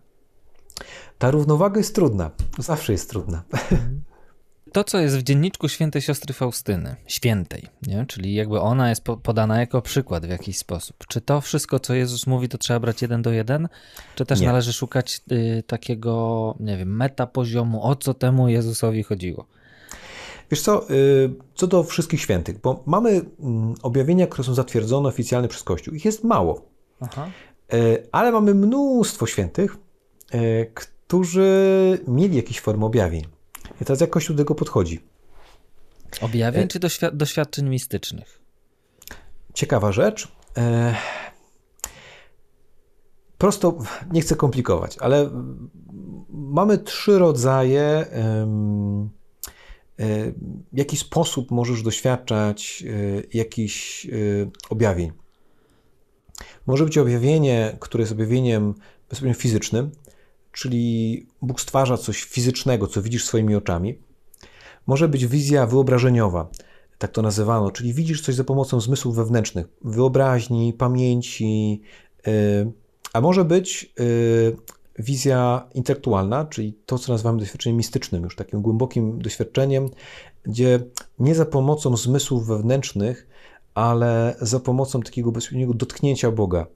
ta 1.18 1.30
równowaga 1.30 1.78
jest 1.78 1.94
trudna. 1.94 2.30
Zawsze 2.58 2.92
jest 2.92 3.10
trudna. 3.10 3.42
To, 4.72 4.84
co 4.84 4.98
jest 4.98 5.16
w 5.16 5.22
dzienniczku 5.22 5.68
świętej 5.68 6.02
siostry 6.02 6.34
Faustyny, 6.34 6.96
świętej, 7.06 7.66
nie? 7.86 8.06
czyli 8.08 8.34
jakby 8.34 8.60
ona 8.60 8.88
jest 8.88 9.04
po- 9.04 9.16
podana 9.16 9.60
jako 9.60 9.82
przykład 9.82 10.26
w 10.26 10.28
jakiś 10.28 10.58
sposób. 10.58 10.96
Czy 11.08 11.20
to 11.20 11.40
wszystko, 11.40 11.80
co 11.80 11.94
Jezus 11.94 12.26
mówi, 12.26 12.48
to 12.48 12.58
trzeba 12.58 12.80
brać 12.80 13.02
jeden 13.02 13.22
do 13.22 13.30
jeden? 13.32 13.68
Czy 14.14 14.26
też 14.26 14.40
Nie. 14.40 14.46
należy 14.46 14.72
szukać 14.72 15.20
y, 15.32 15.62
takiego, 15.66 16.54
nie 16.60 16.76
wiem, 16.76 16.96
meta 16.96 17.26
poziomu, 17.26 17.84
o 17.86 17.96
co 17.96 18.14
temu 18.14 18.48
Jezusowi 18.48 19.02
chodziło? 19.02 19.46
Wiesz 20.50 20.60
co, 20.62 20.90
y, 20.90 21.34
co 21.54 21.66
do 21.66 21.82
wszystkich 21.84 22.20
świętych, 22.20 22.60
bo 22.60 22.82
mamy 22.86 23.10
mm, 23.40 23.74
objawienia, 23.82 24.26
które 24.26 24.44
są 24.44 24.54
zatwierdzone 24.54 25.08
oficjalnie 25.08 25.48
przez 25.48 25.62
Kościół. 25.62 25.94
Ich 25.94 26.04
jest 26.04 26.24
mało. 26.24 26.62
Aha. 27.10 27.30
Y, 27.74 28.08
ale 28.12 28.32
mamy 28.32 28.54
mnóstwo 28.54 29.26
świętych, 29.26 29.76
y, 30.34 30.70
którzy 30.74 31.98
mieli 32.08 32.36
jakieś 32.36 32.60
formy 32.60 32.84
objawień. 32.84 33.24
I 33.80 33.84
teraz 33.84 34.00
jak 34.00 34.10
Kościół 34.10 34.36
do 34.36 34.42
tego 34.42 34.54
podchodzi? 34.54 35.00
Objawień 36.20 36.68
czy 36.68 36.80
doświadczeń 37.12 37.68
mistycznych? 37.68 38.40
Ciekawa 39.54 39.92
rzecz. 39.92 40.28
Prosto, 43.38 43.78
nie 44.12 44.20
chcę 44.20 44.36
komplikować, 44.36 44.98
ale 44.98 45.30
mamy 46.30 46.78
trzy 46.78 47.18
rodzaje 47.18 48.06
E, 50.00 50.32
w 50.72 50.78
jaki 50.78 50.96
sposób 50.96 51.50
możesz 51.50 51.82
doświadczać 51.82 52.84
e, 52.86 53.22
jakichś 53.34 54.06
e, 54.06 54.10
objawień. 54.70 55.12
Może 56.66 56.84
być 56.84 56.98
objawienie, 56.98 57.76
które 57.80 58.02
jest 58.02 58.12
objawieniem 58.12 58.74
bezpośrednio 59.08 59.40
fizycznym, 59.40 59.90
czyli 60.52 61.26
Bóg 61.42 61.60
stwarza 61.60 61.96
coś 61.96 62.22
fizycznego, 62.22 62.86
co 62.86 63.02
widzisz 63.02 63.24
swoimi 63.24 63.54
oczami. 63.54 63.98
Może 64.86 65.08
być 65.08 65.26
wizja 65.26 65.66
wyobrażeniowa, 65.66 66.50
tak 66.98 67.12
to 67.12 67.22
nazywano, 67.22 67.70
czyli 67.70 67.94
widzisz 67.94 68.22
coś 68.22 68.34
za 68.34 68.44
pomocą 68.44 68.80
zmysłów 68.80 69.16
wewnętrznych, 69.16 69.66
wyobraźni, 69.84 70.72
pamięci, 70.72 71.82
a 73.12 73.20
może 73.20 73.44
być 73.44 73.94
wizja 74.98 75.68
intelektualna, 75.74 76.44
czyli 76.44 76.78
to, 76.86 76.98
co 76.98 77.12
nazywamy 77.12 77.38
doświadczeniem 77.38 77.76
mistycznym, 77.76 78.22
już 78.22 78.36
takim 78.36 78.62
głębokim 78.62 79.22
doświadczeniem, 79.22 79.88
gdzie 80.42 80.80
nie 81.18 81.34
za 81.34 81.46
pomocą 81.46 81.96
zmysłów 81.96 82.46
wewnętrznych, 82.46 83.26
ale 83.74 84.36
za 84.40 84.60
pomocą 84.60 85.00
takiego 85.00 85.32
bezpośredniego 85.32 85.74
dotknięcia 85.74 86.30
Boga, 86.30 86.66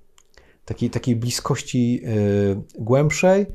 takiej, 0.65 0.91
takiej 0.91 1.17
bliskości 1.17 2.01
y, 2.05 2.63
głębszej, 2.79 3.43
y, 3.43 3.47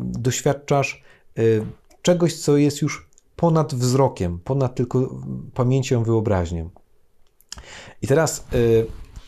doświadczasz 0.00 1.02
y, 1.38 1.64
czegoś, 2.02 2.34
co 2.34 2.56
jest 2.56 2.82
już 2.82 3.08
ponad 3.36 3.74
wzrokiem, 3.74 4.38
ponad 4.44 4.74
tylko 4.74 5.20
pamięcią, 5.54 6.02
wyobraźnią. 6.02 6.70
I 8.02 8.06
teraz 8.06 8.44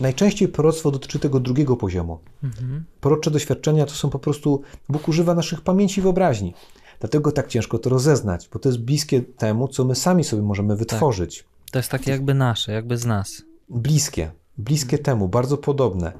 Najczęściej 0.01 0.49
proroctwo 0.49 0.91
dotyczy 0.91 1.19
tego 1.19 1.41
drugiego 1.41 1.77
poziomu. 1.77 2.19
Mhm. 2.45 2.85
Prorocze 3.01 3.31
doświadczenia 3.31 3.87
to 3.87 3.93
są 3.93 4.11
po 4.11 4.19
prostu, 4.19 4.63
Bóg 4.89 5.09
używa 5.09 5.35
naszych 5.35 5.61
pamięci 5.61 6.01
i 6.01 6.03
wyobraźni. 6.03 6.55
Dlatego 7.01 7.33
tak 7.33 7.49
ciężko 7.49 7.79
to 7.79 7.91
rozeznać, 7.91 8.49
bo 8.53 8.59
to 8.59 8.69
jest 8.69 8.81
bliskie 8.81 9.21
temu, 9.23 9.69
co 9.69 9.85
my 9.85 9.95
sami 9.95 10.25
sobie 10.25 10.43
możemy 10.43 10.77
wytworzyć. 10.77 11.45
To 11.71 11.79
jest 11.79 11.91
takie 11.91 12.11
jakby 12.11 12.35
nasze, 12.35 12.73
jakby 12.73 12.97
z 12.97 13.07
nas. 13.07 13.43
Bliskie, 13.69 14.31
bliskie 14.59 14.99
temu, 14.99 15.29
bardzo 15.29 15.59
podobne. 15.59 16.13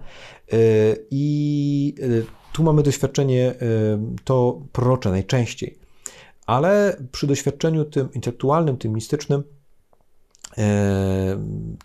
Y, 0.53 1.07
I 1.11 1.95
y, 1.99 2.27
tu 2.53 2.63
mamy 2.63 2.83
doświadczenie 2.83 3.55
y, 3.55 3.57
to 4.25 4.63
prorocze 4.73 5.11
najczęściej. 5.11 5.79
Ale 6.47 6.97
przy 7.13 7.27
doświadczeniu 7.27 7.85
tym 7.85 8.13
intelektualnym, 8.13 8.77
tym 8.77 8.93
mistycznym, 8.93 9.43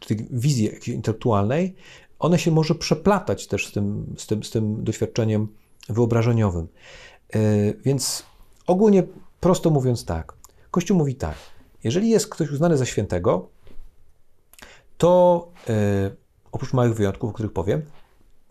tej 0.07 0.27
wizji 0.31 0.71
intelektualnej, 0.87 1.75
one 2.19 2.39
się 2.39 2.51
może 2.51 2.75
przeplatać 2.75 3.47
też 3.47 3.67
z 3.67 3.71
tym, 3.71 4.15
z 4.17 4.27
tym, 4.27 4.43
z 4.43 4.51
tym 4.51 4.83
doświadczeniem 4.83 5.47
wyobrażeniowym. 5.89 6.67
E, 7.33 7.39
więc 7.73 8.23
ogólnie, 8.67 9.03
prosto 9.39 9.69
mówiąc 9.69 10.05
tak, 10.05 10.33
Kościół 10.71 10.97
mówi 10.97 11.15
tak, 11.15 11.35
jeżeli 11.83 12.09
jest 12.09 12.27
ktoś 12.27 12.51
uznany 12.51 12.77
za 12.77 12.85
świętego, 12.85 13.49
to 14.97 15.47
e, 15.69 15.73
oprócz 16.51 16.73
małych 16.73 16.95
wyjątków, 16.95 17.29
o 17.29 17.33
których 17.33 17.53
powiem, 17.53 17.81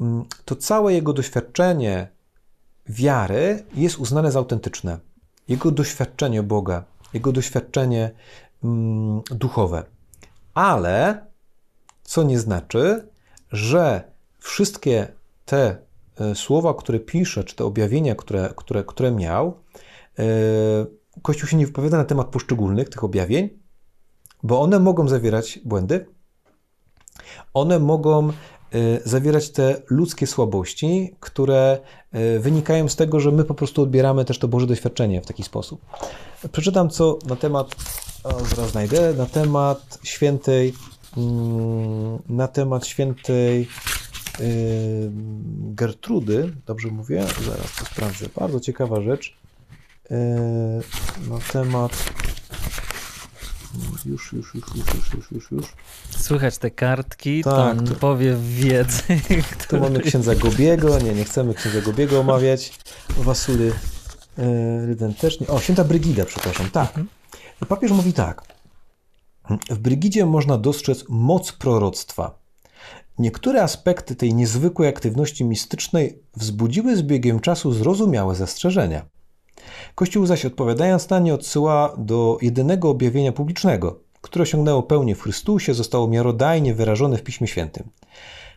mm, 0.00 0.24
to 0.44 0.56
całe 0.56 0.94
jego 0.94 1.12
doświadczenie 1.12 2.08
wiary 2.86 3.64
jest 3.74 3.98
uznane 3.98 4.32
za 4.32 4.38
autentyczne. 4.38 4.98
Jego 5.48 5.70
doświadczenie 5.70 6.42
Boga, 6.42 6.84
jego 7.14 7.32
doświadczenie 7.32 8.10
mm, 8.64 9.22
duchowe 9.30 9.84
ale 10.54 11.26
co 12.02 12.22
nie 12.22 12.38
znaczy, 12.38 13.08
że 13.52 14.12
wszystkie 14.38 15.08
te 15.44 15.76
e, 16.20 16.34
słowa, 16.34 16.74
które 16.74 17.00
pisze, 17.00 17.44
czy 17.44 17.56
te 17.56 17.64
objawienia, 17.64 18.14
które, 18.14 18.52
które, 18.56 18.84
które 18.84 19.12
miał, 19.12 19.54
e, 20.18 20.24
Kościół 21.22 21.48
się 21.48 21.56
nie 21.56 21.66
wypowiada 21.66 21.96
na 21.96 22.04
temat 22.04 22.26
poszczególnych 22.26 22.88
tych 22.88 23.04
objawień, 23.04 23.48
bo 24.42 24.60
one 24.60 24.80
mogą 24.80 25.08
zawierać 25.08 25.60
błędy, 25.64 26.06
one 27.54 27.78
mogą 27.78 28.28
e, 28.28 28.32
zawierać 29.04 29.50
te 29.50 29.82
ludzkie 29.90 30.26
słabości, 30.26 31.14
które 31.20 31.78
wynikają 32.40 32.88
z 32.88 32.96
tego, 32.96 33.20
że 33.20 33.30
my 33.30 33.44
po 33.44 33.54
prostu 33.54 33.82
odbieramy 33.82 34.24
też 34.24 34.38
to 34.38 34.48
Boże 34.48 34.66
doświadczenie 34.66 35.20
w 35.20 35.26
taki 35.26 35.42
sposób. 35.42 35.80
Przeczytam 36.52 36.90
co 36.90 37.18
na 37.26 37.36
temat 37.36 37.74
o, 38.24 38.44
zaraz 38.44 38.70
znajdę, 38.70 39.14
na 39.14 39.26
temat 39.26 39.98
świętej, 40.02 40.74
mm, 41.16 42.18
na 42.28 42.48
temat 42.48 42.86
świętej 42.86 43.68
Gertrudy, 45.58 46.52
dobrze 46.66 46.88
mówię? 46.88 47.24
Zaraz 47.46 47.76
to 47.78 47.84
sprawdzę. 47.84 48.26
Bardzo 48.36 48.60
ciekawa 48.60 49.00
rzecz. 49.00 49.36
Na 51.30 51.38
temat 51.52 51.92
już, 54.06 54.06
już, 54.06 54.32
już, 54.32 54.54
już, 54.54 54.64
już, 54.76 55.14
już, 55.14 55.30
już, 55.30 55.50
już. 55.50 55.66
Słychać 56.10 56.58
te 56.58 56.70
kartki, 56.70 57.44
tak, 57.44 57.76
ten 57.76 57.86
to, 57.86 57.94
powiew 57.94 58.38
wiedzy. 58.40 59.02
Który... 59.58 59.82
Tu 59.82 59.90
mamy 59.90 60.00
księdza 60.00 60.34
Gobiego, 60.34 60.98
nie, 60.98 61.14
nie 61.14 61.24
chcemy 61.24 61.54
księdza 61.54 61.80
Gobiego 61.80 62.20
omawiać. 62.20 62.78
Wasury 63.16 63.72
Rydem 64.86 65.14
też 65.14 65.40
nie. 65.40 65.46
O, 65.46 65.60
święta 65.60 65.84
Brygida, 65.84 66.24
przepraszam, 66.24 66.70
tak. 66.70 66.88
Mhm. 66.88 67.08
Papież 67.68 67.90
mówi 67.90 68.12
tak. 68.12 68.42
W 69.70 69.78
Brygidzie 69.78 70.26
można 70.26 70.58
dostrzec 70.58 71.04
moc 71.08 71.52
proroctwa. 71.52 72.38
Niektóre 73.18 73.62
aspekty 73.62 74.16
tej 74.16 74.34
niezwykłej 74.34 74.88
aktywności 74.88 75.44
mistycznej 75.44 76.22
wzbudziły 76.36 76.96
z 76.96 77.02
biegiem 77.02 77.40
czasu 77.40 77.72
zrozumiałe 77.72 78.34
zastrzeżenia. 78.34 79.04
Kościół 79.94 80.26
zaś 80.26 80.44
odpowiadając 80.44 81.10
na 81.10 81.18
nie 81.18 81.34
odsyła 81.34 81.94
do 81.98 82.38
jedynego 82.42 82.90
objawienia 82.90 83.32
publicznego, 83.32 84.00
które 84.20 84.42
osiągnęło 84.42 84.82
pełnię 84.82 85.14
w 85.14 85.22
Chrystusie, 85.22 85.74
zostało 85.74 86.08
miarodajnie 86.08 86.74
wyrażone 86.74 87.18
w 87.18 87.22
Piśmie 87.22 87.48
Świętym. 87.48 87.88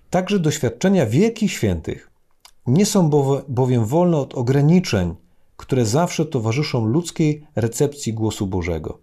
Także 0.10 0.40
doświadczenia 0.40 1.06
wielkich 1.06 1.52
świętych 1.52 2.10
nie 2.68 2.86
są 2.86 3.10
bowiem 3.48 3.86
wolne 3.86 4.18
od 4.18 4.36
ograniczeń, 4.36 5.16
które 5.58 5.86
zawsze 5.86 6.26
towarzyszą 6.26 6.86
ludzkiej 6.86 7.44
recepcji 7.56 8.14
głosu 8.14 8.48
Bożego. 8.48 9.00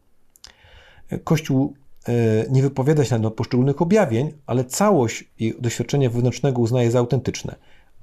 Kościół 1.25 1.75
e, 2.09 2.13
nie 2.51 2.63
wypowiada 2.63 3.05
się 3.05 3.19
na 3.19 3.31
poszczególnych 3.31 3.83
objawień, 3.83 4.33
ale 4.47 4.65
całość 4.65 5.25
i 5.39 5.55
doświadczenie 5.59 6.11
wewnętrznego 6.11 6.63
uznaje 6.63 6.91
za 6.91 6.99
autentyczne. 6.99 7.55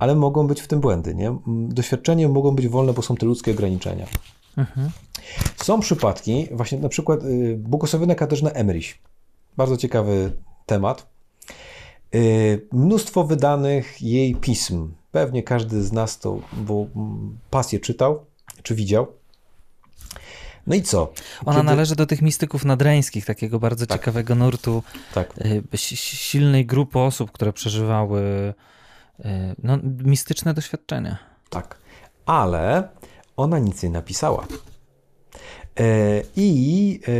Ale 0.01 0.15
mogą 0.15 0.47
być 0.47 0.61
w 0.61 0.67
tym 0.67 0.79
błędy. 0.79 1.15
Nie? 1.15 1.37
Doświadczenie 1.47 2.27
mogą 2.27 2.55
być 2.55 2.67
wolne, 2.67 2.93
bo 2.93 3.01
są 3.01 3.15
te 3.15 3.25
ludzkie 3.25 3.51
ograniczenia. 3.51 4.05
Mhm. 4.57 4.89
Są 5.55 5.79
przypadki, 5.79 6.47
właśnie 6.51 6.77
na 6.77 6.89
przykład 6.89 7.23
y, 7.23 7.57
błogosławiona 7.57 8.15
Katarzyna 8.15 8.51
Emrich. 8.51 8.97
Bardzo 9.57 9.77
ciekawy 9.77 10.31
temat. 10.65 11.07
Y, 12.15 12.67
mnóstwo 12.71 13.23
wydanych 13.23 14.01
jej 14.01 14.35
pism. 14.35 14.91
Pewnie 15.11 15.43
każdy 15.43 15.83
z 15.83 15.91
nas 15.91 16.19
to, 16.19 16.39
bo 16.53 16.85
pasję 17.49 17.79
czytał 17.79 18.25
czy 18.63 18.75
widział. 18.75 19.07
No 20.67 20.75
i 20.75 20.81
co? 20.81 21.13
Ona 21.45 21.55
Kiedy... 21.55 21.65
należy 21.65 21.95
do 21.95 22.05
tych 22.05 22.21
mistyków 22.21 22.65
nadreńskich, 22.65 23.25
takiego 23.25 23.59
bardzo 23.59 23.87
tak. 23.87 23.99
ciekawego 23.99 24.35
nurtu, 24.35 24.83
tak. 25.13 25.33
Y, 25.73 25.77
silnej 25.77 26.65
grupy 26.65 26.99
osób, 26.99 27.31
które 27.31 27.53
przeżywały 27.53 28.53
no, 29.63 29.77
mistyczne 30.03 30.53
doświadczenia. 30.53 31.17
Tak, 31.49 31.77
ale 32.25 32.89
ona 33.37 33.59
nic 33.59 33.83
nie 33.83 33.89
napisała. 33.89 34.47
E, 35.79 36.21
I 36.35 36.99
e, 37.07 37.11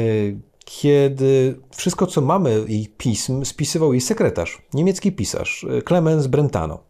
kiedy 0.66 1.60
wszystko, 1.76 2.08
co 2.08 2.22
mamy 2.22 2.64
jej 2.68 2.88
pism, 2.98 3.46
spisywał 3.46 3.94
jej 3.94 4.02
sekretarz, 4.02 4.62
niemiecki 4.74 5.12
pisarz, 5.12 5.66
Clemens 5.88 6.28
Brentano. 6.28 6.84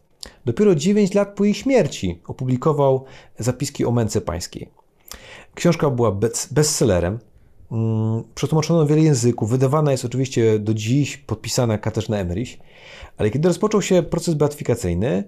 Dopiero 0.44 0.74
9 0.74 1.14
lat 1.14 1.34
po 1.34 1.44
jej 1.44 1.54
śmierci 1.54 2.20
opublikował 2.26 3.04
zapiski 3.38 3.84
o 3.84 3.90
męce 3.90 4.20
pańskiej. 4.20 4.68
Książka 5.54 5.90
była 5.90 6.18
bestsellerem, 6.50 7.18
przetłumaczono 8.34 8.86
wiele 8.86 9.02
języków, 9.02 9.50
wydawana 9.50 9.92
jest 9.92 10.04
oczywiście 10.04 10.58
do 10.58 10.74
dziś, 10.74 11.16
podpisana 11.16 11.78
Katarzyna 11.78 12.16
Emerich, 12.16 12.58
ale 13.16 13.30
kiedy 13.30 13.48
rozpoczął 13.48 13.82
się 13.82 14.02
proces 14.02 14.34
beatyfikacyjny, 14.34 15.24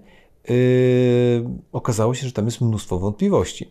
yy, 0.49 0.55
okazało 1.71 2.13
się, 2.15 2.27
że 2.27 2.33
tam 2.33 2.45
jest 2.45 2.61
mnóstwo 2.61 2.99
wątpliwości. 2.99 3.69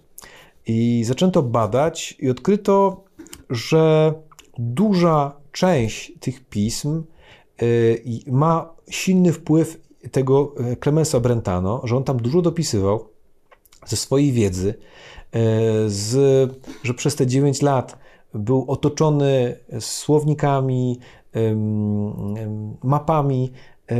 I 0.67 1.03
zaczęto 1.07 1.43
badać 1.43 2.17
i 2.19 2.31
odkryto, 2.31 3.05
że 3.51 4.15
duża 4.59 5.37
część 5.53 6.13
tych 6.21 6.45
pism 6.45 7.03
ma 8.27 8.75
silny 8.91 9.33
wpływ 9.33 9.81
tego 10.11 10.55
Clemensa 10.83 11.21
Brentano, 11.21 11.81
że 11.85 11.97
on 11.97 12.05
tam 12.05 12.17
dużo 12.17 12.43
dopisywał 12.43 13.09
ze 13.87 13.97
swojej 13.97 14.33
wiedzy, 14.33 14.75
z, 15.87 16.17
że 16.83 16.95
przez 16.95 17.17
te 17.17 17.27
9 17.27 17.63
lat 17.63 17.99
był 18.35 18.65
otoczony 18.69 19.57
słownikami, 19.81 20.99
mapami 22.83 23.53
e, 23.91 23.97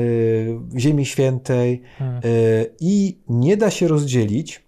Ziemi 0.79 1.07
Świętej 1.07 1.83
hmm. 1.99 2.17
e, 2.17 2.21
i 2.81 3.19
nie 3.29 3.57
da 3.57 3.71
się 3.71 3.89
rozdzielić 3.89 4.65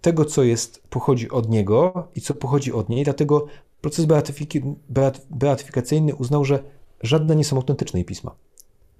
tego, 0.00 0.24
co 0.24 0.42
jest, 0.42 0.82
pochodzi 0.90 1.30
od 1.30 1.48
niego 1.48 2.08
i 2.14 2.20
co 2.20 2.34
pochodzi 2.34 2.72
od 2.72 2.88
niej, 2.88 3.04
dlatego 3.04 3.46
proces 3.80 4.06
beatyfik- 4.06 4.74
beat, 4.88 5.26
beatyfikacyjny 5.30 6.14
uznał, 6.14 6.44
że 6.44 6.62
żadne 7.02 7.36
nie 7.36 7.44
są 7.44 7.56
autentyczne 7.56 8.04
pisma. 8.04 8.34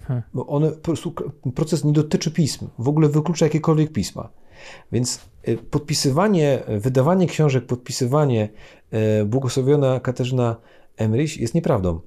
Hmm. 0.01 0.23
Bo 0.35 0.47
one, 0.47 0.71
po 0.71 0.77
prostu, 0.77 1.15
proces 1.55 1.85
nie 1.85 1.93
dotyczy 1.93 2.31
pism, 2.31 2.69
w 2.79 2.89
ogóle 2.89 3.09
wyklucza 3.09 3.47
jakiekolwiek 3.47 3.93
pisma. 3.93 4.29
Więc 4.93 5.21
e, 5.43 5.57
podpisywanie, 5.57 6.63
wydawanie 6.69 7.27
książek, 7.27 7.67
podpisywanie 7.67 8.49
błogosławiona 9.27 10.01
Katarzyna 10.01 10.57
Emrys 10.97 11.37
jest 11.37 11.55
nieprawdą. 11.55 12.01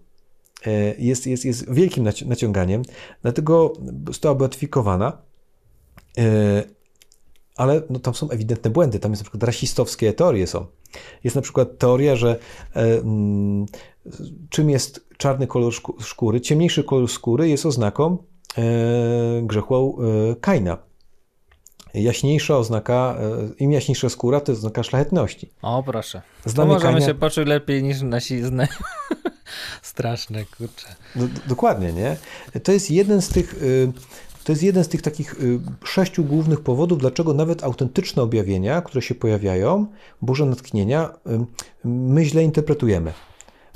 E, 0.65 0.95
jest, 0.99 1.27
jest, 1.27 1.45
jest 1.45 1.73
wielkim 1.73 2.09
naciąganiem, 2.25 2.81
dlatego 3.21 3.73
została 4.07 4.35
beatyfikowana, 4.35 5.17
e, 6.17 6.63
ale 7.55 7.81
no, 7.89 7.99
tam 7.99 8.15
są 8.15 8.29
ewidentne 8.29 8.69
błędy. 8.69 8.99
Tam 8.99 9.11
jest 9.11 9.21
na 9.21 9.23
przykład 9.23 9.43
rasistowskie 9.43 10.13
teorie 10.13 10.47
są. 10.47 10.65
Jest 11.23 11.35
na 11.35 11.41
przykład 11.41 11.77
teoria, 11.77 12.15
że 12.15 12.39
e, 12.75 12.81
mm, 12.99 13.65
czym 14.49 14.69
jest 14.69 15.07
czarny 15.17 15.47
kolor 15.47 15.73
skóry, 16.01 16.41
ciemniejszy 16.41 16.83
kolor 16.83 17.07
skóry 17.09 17.49
jest 17.49 17.65
oznaką 17.65 18.17
grzechu 19.43 19.99
Kaina. 20.41 20.77
Jaśniejsza 22.01 22.57
oznaka, 22.57 23.17
im 23.59 23.71
jaśniejsza 23.71 24.09
skóra, 24.09 24.39
to 24.39 24.51
jest 24.51 24.59
oznaka 24.59 24.83
szlachetności. 24.83 25.49
O, 25.61 25.83
proszę. 25.83 26.21
To 26.55 26.65
możemy 26.65 27.01
się 27.01 27.13
poczuć 27.13 27.47
lepiej 27.47 27.83
niż 27.83 28.01
nasi 28.01 28.43
znajomi. 28.43 28.75
Straszne, 29.81 30.45
kurczę. 30.57 30.87
No, 31.15 31.27
dokładnie, 31.47 31.93
nie? 31.93 32.17
To 32.63 32.71
jest 32.71 32.91
jeden 32.91 33.21
z 33.21 33.29
tych... 33.29 33.63
Y, 33.63 33.91
to 34.43 34.51
jest 34.51 34.63
jeden 34.63 34.83
z 34.83 34.87
tych 34.87 35.01
takich 35.01 35.33
y, 35.33 35.59
sześciu 35.83 36.23
głównych 36.23 36.61
powodów, 36.61 36.99
dlaczego 36.99 37.33
nawet 37.33 37.63
autentyczne 37.63 38.23
objawienia, 38.23 38.81
które 38.81 39.01
się 39.01 39.15
pojawiają, 39.15 39.85
burze 40.21 40.45
natchnienia, 40.45 41.09
y, 41.27 41.39
my 41.85 42.25
źle 42.25 42.43
interpretujemy. 42.43 43.13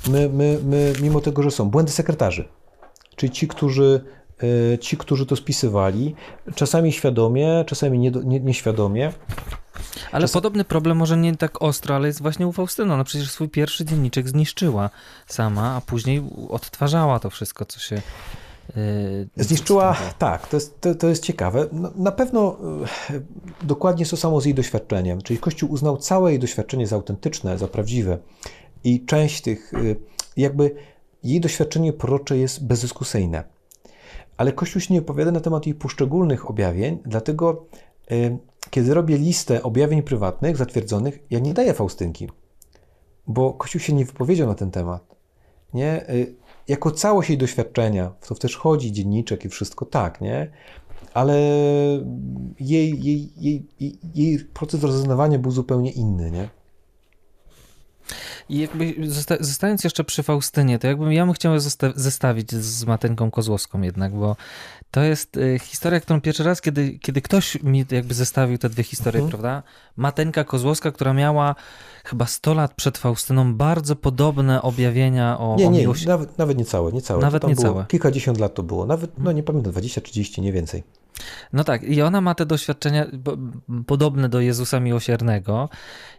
My, 0.08 0.28
my, 0.28 0.58
my, 0.64 0.92
mimo 1.02 1.20
tego, 1.20 1.42
że 1.42 1.50
są 1.50 1.70
błędy 1.70 1.92
sekretarzy, 1.92 2.48
czyli 3.16 3.32
ci, 3.32 3.48
którzy, 3.48 4.04
ci, 4.80 4.96
którzy 4.96 5.26
to 5.26 5.36
spisywali, 5.36 6.14
czasami 6.54 6.92
świadomie, 6.92 7.64
czasami 7.66 7.98
nie, 7.98 8.10
nie, 8.10 8.40
nieświadomie, 8.40 9.12
ale 10.12 10.24
Czas... 10.24 10.32
podobny 10.32 10.64
problem 10.64 10.96
może 10.96 11.16
nie 11.16 11.36
tak 11.36 11.62
ostro, 11.62 11.96
ale 11.96 12.06
jest 12.06 12.22
właśnie 12.22 12.46
u 12.46 12.52
Faustyny. 12.52 12.94
Ona 12.94 13.04
przecież 13.04 13.30
swój 13.30 13.48
pierwszy 13.48 13.84
dzienniczek 13.84 14.28
zniszczyła 14.28 14.90
sama, 15.26 15.76
a 15.76 15.80
później 15.80 16.22
odtwarzała 16.48 17.18
to 17.18 17.30
wszystko, 17.30 17.64
co 17.64 17.80
się... 17.80 18.02
Yy, 19.36 19.44
Zniszczyła, 19.44 19.96
tak, 20.18 20.48
to 20.48 20.56
jest, 20.56 20.80
to, 20.80 20.94
to 20.94 21.08
jest 21.08 21.24
ciekawe. 21.24 21.66
No, 21.72 21.92
na 21.96 22.12
pewno 22.12 22.56
yy, 23.10 23.22
dokładnie 23.62 24.06
to 24.06 24.16
samo 24.16 24.40
z 24.40 24.44
jej 24.44 24.54
doświadczeniem, 24.54 25.22
czyli 25.22 25.38
Kościół 25.38 25.72
uznał 25.72 25.96
całe 25.96 26.30
jej 26.30 26.38
doświadczenie 26.38 26.86
za 26.86 26.96
autentyczne, 26.96 27.58
za 27.58 27.68
prawdziwe 27.68 28.18
i 28.84 29.04
część 29.04 29.42
tych, 29.42 29.72
yy, 29.82 29.96
jakby 30.36 30.74
jej 31.24 31.40
doświadczenie 31.40 31.92
prorocze 31.92 32.38
jest 32.38 32.66
bezdyskusyjne. 32.66 33.44
Ale 34.36 34.52
Kościół 34.52 34.80
się 34.80 34.94
nie 34.94 35.00
opowiada 35.00 35.30
na 35.30 35.40
temat 35.40 35.66
jej 35.66 35.74
poszczególnych 35.74 36.50
objawień, 36.50 36.98
dlatego 37.06 37.66
yy, 38.10 38.38
kiedy 38.70 38.94
robię 38.94 39.18
listę 39.18 39.62
objawień 39.62 40.02
prywatnych 40.02 40.56
zatwierdzonych, 40.56 41.18
ja 41.30 41.38
nie 41.38 41.54
daję 41.54 41.74
Faustynki, 41.74 42.28
bo 43.26 43.52
Kościół 43.52 43.80
się 43.80 43.92
nie 43.92 44.04
wypowiedział 44.04 44.48
na 44.48 44.54
ten 44.54 44.70
temat. 44.70 45.16
Nie? 45.74 46.10
Y, 46.10 46.34
jako 46.68 46.90
całość 46.90 47.28
jej 47.28 47.38
doświadczenia, 47.38 48.12
w 48.20 48.28
to 48.28 48.34
też 48.34 48.56
chodzi 48.56 48.92
dzienniczek 48.92 49.44
i 49.44 49.48
wszystko, 49.48 49.84
tak, 49.86 50.20
nie? 50.20 50.50
Ale 51.14 51.38
jej, 52.60 53.02
jej, 53.02 53.32
jej, 53.36 53.66
jej 54.14 54.38
proces 54.38 54.82
rozeznawania 54.82 55.38
był 55.38 55.50
zupełnie 55.50 55.90
inny, 55.90 56.30
nie? 56.30 56.48
I 58.48 58.58
jakby 58.58 58.94
zostając 59.40 59.84
jeszcze 59.84 60.04
przy 60.04 60.22
Faustynie, 60.22 60.78
to 60.78 60.86
jakbym 60.86 61.12
ja 61.12 61.24
bym 61.24 61.34
chciał 61.34 61.52
zestawić 61.94 62.52
z 62.52 62.84
Matynką 62.84 63.30
Kozłowską 63.30 63.82
jednak, 63.82 64.12
bo 64.12 64.36
to 64.90 65.02
jest 65.02 65.36
y, 65.36 65.58
historia, 65.62 66.00
którą 66.00 66.20
pierwszy 66.20 66.44
raz, 66.44 66.60
kiedy, 66.60 66.98
kiedy 66.98 67.22
ktoś 67.22 67.62
mi 67.62 67.84
jakby 67.90 68.14
zestawił 68.14 68.58
te 68.58 68.68
dwie 68.68 68.84
historie, 68.84 69.22
mhm. 69.22 69.30
prawda? 69.30 69.62
Mateńka 69.96 70.44
Kozłowska, 70.44 70.92
która 70.92 71.12
miała 71.12 71.54
chyba 72.04 72.26
100 72.26 72.54
lat 72.54 72.74
przed 72.74 72.98
Faustyną 72.98 73.54
bardzo 73.54 73.96
podobne 73.96 74.62
objawienia 74.62 75.38
o, 75.38 75.56
nie, 75.58 75.68
o 75.68 75.70
nie, 75.70 75.80
miłości. 75.80 76.08
Nawet, 76.08 76.38
nawet 76.38 76.58
nie 76.58 76.64
całe, 76.64 76.92
nie 76.92 77.02
całe. 77.02 77.20
Nawet 77.20 77.46
nie 77.46 77.56
całe. 77.56 77.86
Kilkadziesiąt 77.88 78.38
lat 78.38 78.54
to 78.54 78.62
było, 78.62 78.86
nawet, 78.86 79.10
no 79.18 79.32
nie 79.32 79.42
pamiętam, 79.42 79.72
20-30, 79.72 80.42
nie 80.42 80.52
więcej. 80.52 80.82
No 81.52 81.64
tak, 81.64 81.82
i 81.82 82.02
ona 82.02 82.20
ma 82.20 82.34
te 82.34 82.46
doświadczenia 82.46 83.06
podobne 83.86 84.28
do 84.28 84.40
Jezusa 84.40 84.80
Miłosiernego 84.80 85.68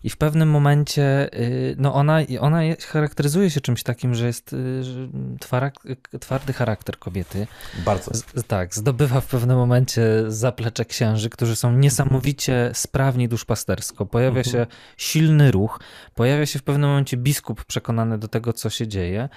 i 0.04 0.10
w 0.10 0.18
pewnym 0.18 0.50
momencie 0.50 1.30
y, 1.40 1.76
no 1.78 1.94
ona, 1.94 2.20
ona 2.40 2.60
charakteryzuje 2.88 3.50
się 3.50 3.62
czymś 3.62 3.84
takim, 3.84 4.16
że 4.16 4.28
jest 4.28 4.54
y, 4.54 6.20
twardy 6.20 6.54
charakter 6.54 7.00
kobiety. 7.00 7.48
Bardzo. 7.86 8.12
Z, 8.14 8.48
tak, 8.48 8.76
zdobywa 8.76 9.22
w 9.22 9.26
pewnym 9.26 9.58
momencie 9.58 10.04
zaplecze 10.28 10.86
księży, 10.86 11.30
którzy 11.30 11.56
są 11.56 11.72
niesamowicie 11.72 12.72
sprawni 12.74 13.28
duszpastersko. 13.28 14.06
Pojawia 14.06 14.40
mhm. 14.40 14.54
się 14.54 14.68
silny 14.98 15.52
ruch, 15.52 15.80
pojawia 16.16 16.46
się 16.46 16.60
w 16.60 16.64
pewnym 16.64 16.90
momencie 16.90 17.18
biskup 17.18 17.66
przekonany 17.66 18.18
do 18.18 18.28
tego, 18.28 18.54
co 18.54 18.70
się 18.70 18.88
dzieje. 18.88 19.30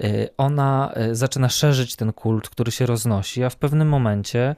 Y, 0.00 0.28
ona 0.36 0.94
zaczyna 1.12 1.48
szerzyć 1.48 1.96
ten 1.96 2.12
kult, 2.12 2.48
który 2.48 2.72
się 2.72 2.86
roznosi, 2.86 3.44
a 3.44 3.50
w 3.50 3.56
pewnym 3.56 3.88
momencie 3.88 4.56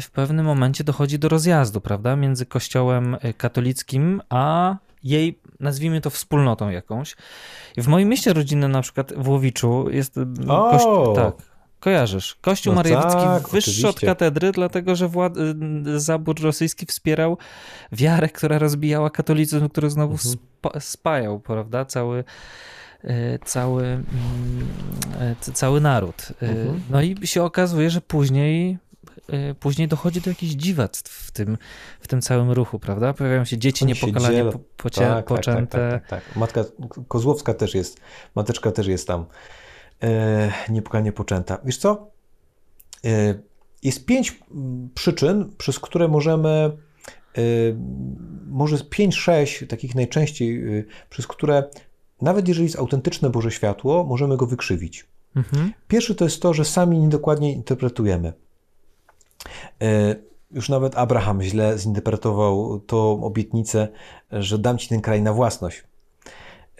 w 0.00 0.10
pewnym 0.12 0.46
momencie 0.46 0.84
dochodzi 0.84 1.18
do 1.18 1.28
rozjazdu, 1.28 1.80
prawda, 1.80 2.16
między 2.16 2.46
kościołem 2.46 3.16
y, 3.24 3.34
katolickim 3.34 4.22
a 4.28 4.76
jej, 5.04 5.38
nazwijmy 5.60 6.00
to, 6.00 6.10
wspólnotą 6.10 6.70
jakąś. 6.70 7.16
W 7.76 7.86
moim 7.86 8.08
mieście 8.08 8.32
rodzinnym, 8.32 8.72
na 8.72 8.82
przykład 8.82 9.12
w 9.16 9.28
Łowiczu, 9.28 9.90
jest 9.90 10.16
y, 10.16 10.26
kościół, 10.46 11.14
tak, 11.14 11.34
kojarzysz. 11.80 12.38
Kościół 12.40 12.74
no 12.74 12.82
tak, 12.82 13.48
wyższy 13.48 13.70
oczywiście. 13.70 13.88
od 13.88 14.00
katedry, 14.00 14.52
dlatego 14.52 14.96
że 14.96 15.08
wład... 15.08 15.34
zabór 15.96 16.40
rosyjski 16.42 16.86
wspierał 16.86 17.38
wiarę, 17.92 18.28
która 18.28 18.58
rozbijała 18.58 19.10
katolicyzm, 19.10 19.68
który 19.68 19.90
znowu 19.90 20.12
mhm. 20.12 20.30
spa 20.32 20.80
spajał, 20.80 21.40
prawda, 21.40 21.84
cały 21.84 22.24
cały, 23.44 23.84
mm, 23.84 24.04
cały 25.54 25.80
naród. 25.80 26.32
Mhm. 26.42 26.80
No 26.90 27.02
i 27.02 27.26
się 27.26 27.42
okazuje, 27.42 27.90
że 27.90 28.00
później 28.00 28.70
Y, 28.74 28.83
później 29.60 29.88
dochodzi 29.88 30.20
do 30.20 30.30
jakichś 30.30 30.52
dziwactw 30.52 31.12
w 31.12 31.30
tym, 31.30 31.58
w 32.00 32.08
tym 32.08 32.20
całym 32.20 32.50
ruchu, 32.50 32.78
prawda? 32.78 33.12
Pojawiają 33.12 33.44
się 33.44 33.58
dzieci 33.58 33.86
niepokalanie 33.86 34.44
po, 34.44 34.58
pocie, 34.76 35.00
tak, 35.00 35.14
tak, 35.14 35.24
poczęte. 35.24 35.90
Tak, 35.90 36.08
tak, 36.08 36.24
tak, 36.24 36.36
Matka 36.36 36.64
Kozłowska 37.08 37.54
też 37.54 37.74
jest, 37.74 38.00
mateczka 38.34 38.72
też 38.72 38.86
jest 38.86 39.06
tam 39.08 39.26
e, 40.02 40.52
niepokalanie 40.68 41.12
poczęta. 41.12 41.58
Wiesz 41.64 41.76
co? 41.76 42.10
E, 43.04 43.34
jest 43.82 44.06
pięć 44.06 44.38
przyczyn, 44.94 45.52
przez 45.58 45.78
które 45.78 46.08
możemy 46.08 46.48
e, 46.48 46.72
może 48.46 48.78
pięć, 48.78 49.14
sześć 49.16 49.64
takich 49.68 49.94
najczęściej, 49.94 50.78
e, 50.78 50.84
przez 51.10 51.26
które 51.26 51.64
nawet 52.22 52.48
jeżeli 52.48 52.66
jest 52.66 52.78
autentyczne 52.78 53.30
Boże 53.30 53.50
światło, 53.50 54.04
możemy 54.04 54.36
go 54.36 54.46
wykrzywić. 54.46 55.06
Mhm. 55.36 55.72
Pierwszy 55.88 56.14
to 56.14 56.24
jest 56.24 56.42
to, 56.42 56.54
że 56.54 56.64
sami 56.64 56.98
niedokładnie 56.98 57.52
interpretujemy. 57.52 58.32
E, 59.82 60.14
już 60.50 60.68
nawet 60.68 60.98
Abraham 60.98 61.42
źle 61.42 61.78
zinterpretował 61.78 62.80
tą 62.80 63.24
obietnicę, 63.24 63.88
że 64.32 64.58
dam 64.58 64.78
ci 64.78 64.88
ten 64.88 65.00
kraj 65.00 65.22
na 65.22 65.32
własność. 65.32 65.84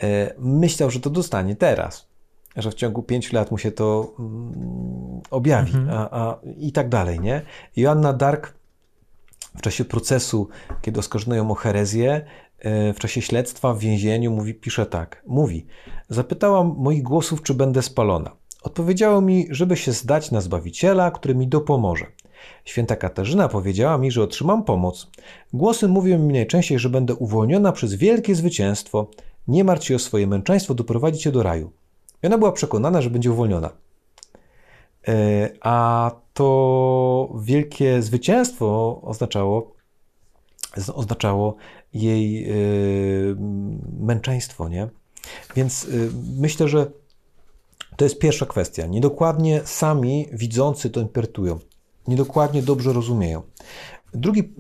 E, 0.03 0.35
myślał, 0.39 0.91
że 0.91 1.01
to 1.01 1.11
dostanie 1.11 1.57
teraz, 1.57 2.07
że 2.57 2.71
w 2.71 2.75
ciągu 2.75 3.03
pięciu 3.03 3.37
lat 3.37 3.51
mu 3.51 3.59
się 3.59 3.73
to 3.73 4.15
mm, 4.19 5.21
objawi 5.31 5.75
mhm. 5.75 5.99
a, 5.99 6.09
a, 6.11 6.39
i 6.59 6.73
tak 6.73 6.89
dalej. 6.89 7.21
Nie? 7.21 7.43
Joanna 7.77 8.13
Dark 8.13 8.55
w 9.57 9.61
czasie 9.61 9.85
procesu, 9.85 10.49
kiedy 10.83 11.01
oskarżono 11.01 11.37
ją 11.37 11.51
o 11.51 11.55
herezję, 11.55 12.25
e, 12.59 12.93
w 12.93 12.99
czasie 12.99 13.23
śledztwa 13.23 13.75
w 13.75 13.79
więzieniu 13.79 14.31
mówi, 14.31 14.55
pisze 14.55 14.87
tak, 14.87 15.23
mówi, 15.27 15.67
zapytałam 16.09 16.75
moich 16.79 17.03
głosów, 17.03 17.43
czy 17.43 17.55
będę 17.55 17.83
spalona. 17.83 18.31
Odpowiedziało 18.63 19.21
mi, 19.21 19.47
żeby 19.51 19.77
się 19.77 19.93
zdać 19.93 20.31
na 20.31 20.41
Zbawiciela, 20.41 21.11
który 21.11 21.35
mi 21.35 21.49
dopomoże. 21.49 22.07
Święta 22.65 22.97
Katarzyna 22.97 23.49
powiedziała 23.49 23.99
mi, 23.99 24.11
że 24.11 24.23
otrzymam 24.23 24.65
pomoc. 24.65 25.11
Głosy 25.53 25.89
mówią 25.89 26.19
mi 26.19 26.33
najczęściej, 26.33 26.79
że 26.79 26.89
będę 26.91 27.15
uwolniona 27.15 27.73
przez 27.73 27.95
wielkie 27.95 28.35
zwycięstwo. 28.35 29.11
Nie 29.49 29.65
martw 29.65 29.87
się 29.87 29.97
o 29.97 29.99
swoje 29.99 30.27
męczeństwo, 30.27 30.75
doprowadzi 30.75 31.19
cię 31.19 31.33
do 31.33 31.43
raju. 31.43 31.71
I 32.23 32.27
ona 32.27 32.39
była 32.39 32.53
przekonana, 32.53 33.03
że 33.03 33.11
będzie 33.11 33.33
uwolniona. 33.33 33.71
E, 35.09 35.51
a 35.61 36.11
to 36.35 37.33
wielkie 37.43 38.03
zwycięstwo 38.03 39.01
oznaczało, 39.03 39.75
oznaczało 40.95 41.57
jej 41.95 42.45
e, 42.45 42.55
męczeństwo, 44.01 44.69
nie? 44.69 44.89
Więc 45.57 45.85
e, 45.85 45.89
myślę, 46.41 46.69
że 46.69 46.87
to 47.97 48.05
jest 48.05 48.19
pierwsza 48.19 48.47
kwestia. 48.47 48.87
Niedokładnie 48.87 49.61
sami 49.65 50.29
widzący 50.33 50.91
to 50.91 51.01
interpretują. 51.01 51.59
Niedokładnie 52.09 52.63
dobrze 52.63 52.93
rozumieją. 52.93 53.43
Drugi 54.15 54.55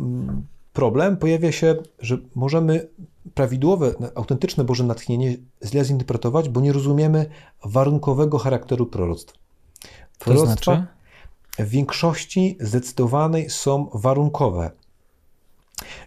problem 0.72 1.16
pojawia 1.16 1.52
się, 1.52 1.76
że 1.98 2.18
możemy 2.34 2.88
prawidłowe, 3.34 3.94
autentyczne 4.14 4.64
Boże 4.64 4.84
natchnienie 4.84 5.36
źle 5.64 5.84
zinterpretować, 5.84 6.48
bo 6.48 6.60
nie 6.60 6.72
rozumiemy 6.72 7.26
warunkowego 7.64 8.38
charakteru 8.38 8.86
proroctw. 8.86 9.34
Proroctwa 10.18 10.54
to 10.56 10.62
znaczy? 10.62 10.86
w 11.58 11.68
większości 11.68 12.56
zdecydowanej 12.60 13.50
są 13.50 13.90
warunkowe. 13.94 14.70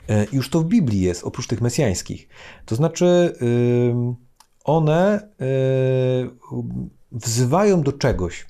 E, 0.09 0.25
już 0.31 0.49
to 0.49 0.59
w 0.59 0.65
Biblii 0.65 1.01
jest, 1.01 1.23
oprócz 1.23 1.47
tych 1.47 1.61
mesjańskich. 1.61 2.27
To 2.65 2.75
znaczy, 2.75 3.35
one 4.63 5.29
wzywają 7.11 7.81
do 7.81 7.93
czegoś 7.93 8.45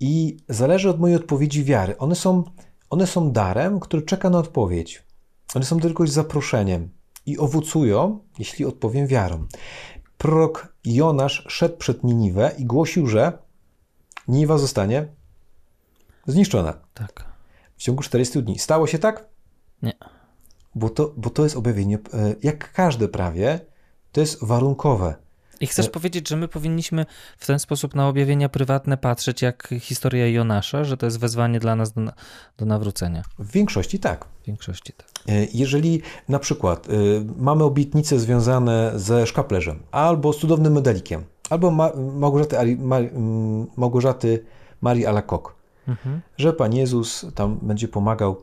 i 0.00 0.36
zależy 0.48 0.90
od 0.90 1.00
mojej 1.00 1.16
odpowiedzi 1.16 1.64
wiary. 1.64 1.98
One 1.98 2.14
są, 2.14 2.44
one 2.90 3.06
są 3.06 3.32
darem, 3.32 3.80
który 3.80 4.02
czeka 4.02 4.30
na 4.30 4.38
odpowiedź. 4.38 5.04
One 5.54 5.64
są 5.64 5.80
tylko 5.80 6.06
zaproszeniem 6.06 6.88
i 7.26 7.38
owocują, 7.38 8.18
jeśli 8.38 8.64
odpowiem 8.64 9.06
wiarą. 9.06 9.46
Prorok 10.18 10.74
Jonasz 10.84 11.44
szedł 11.48 11.76
przed 11.76 12.04
Niniwę 12.04 12.54
i 12.58 12.64
głosił, 12.64 13.06
że 13.06 13.38
Niniwa 14.28 14.58
zostanie 14.58 15.08
zniszczona. 16.26 16.74
Tak. 16.94 17.24
W 17.76 17.82
ciągu 17.82 18.02
40 18.02 18.42
dni. 18.42 18.58
Stało 18.58 18.86
się 18.86 18.98
tak? 18.98 19.28
Nie. 19.82 19.92
Bo 20.74 20.90
to, 20.90 21.14
bo 21.16 21.30
to 21.30 21.44
jest 21.44 21.56
objawienie, 21.56 21.98
e, 22.14 22.34
jak 22.42 22.72
każde 22.72 23.08
prawie, 23.08 23.60
to 24.12 24.20
jest 24.20 24.44
warunkowe. 24.44 25.14
I 25.60 25.66
chcesz 25.66 25.86
e- 25.86 25.90
powiedzieć, 25.90 26.28
że 26.28 26.36
my 26.36 26.48
powinniśmy 26.48 27.06
w 27.38 27.46
ten 27.46 27.58
sposób 27.58 27.94
na 27.94 28.08
objawienia 28.08 28.48
prywatne 28.48 28.96
patrzeć 28.96 29.42
jak 29.42 29.74
historia 29.80 30.26
Jonasza, 30.26 30.84
że 30.84 30.96
to 30.96 31.06
jest 31.06 31.18
wezwanie 31.18 31.60
dla 31.60 31.76
nas 31.76 31.92
do, 31.92 32.00
do 32.58 32.66
nawrócenia? 32.66 33.22
W 33.38 33.52
większości 33.52 33.98
tak. 33.98 34.24
W 34.42 34.46
większości 34.46 34.92
tak. 34.92 35.08
E, 35.28 35.46
jeżeli 35.54 36.02
na 36.28 36.38
przykład 36.38 36.88
y, 36.88 36.90
mamy 37.36 37.64
obietnice 37.64 38.18
związane 38.18 38.92
ze 38.96 39.26
szkaplerzem, 39.26 39.82
albo 39.90 40.32
z 40.32 40.38
cudownym 40.38 40.72
medalikiem, 40.72 41.24
albo 41.50 41.70
Ma 41.70 41.92
Małgorzaty, 41.96 42.58
Ari, 42.58 42.76
Ma 42.76 42.96
Małgorzaty 43.76 44.44
Marii 44.80 45.06
Alakok, 45.06 45.54
mhm. 45.88 46.20
że 46.36 46.52
Pan 46.52 46.74
Jezus 46.74 47.26
tam 47.34 47.58
będzie 47.62 47.88
pomagał 47.88 48.42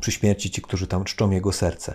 przy 0.00 0.12
śmierci 0.12 0.50
ci, 0.50 0.62
którzy 0.62 0.86
tam 0.86 1.04
czczą 1.04 1.30
Jego 1.30 1.52
serce. 1.52 1.94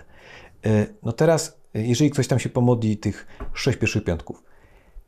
No 1.02 1.12
teraz 1.12 1.56
jeżeli 1.76 2.10
ktoś 2.10 2.28
tam 2.28 2.38
się 2.38 2.48
pomodli 2.48 2.96
tych 2.96 3.26
sześć 3.52 3.78
pierwszych 3.78 4.04
piątków, 4.04 4.42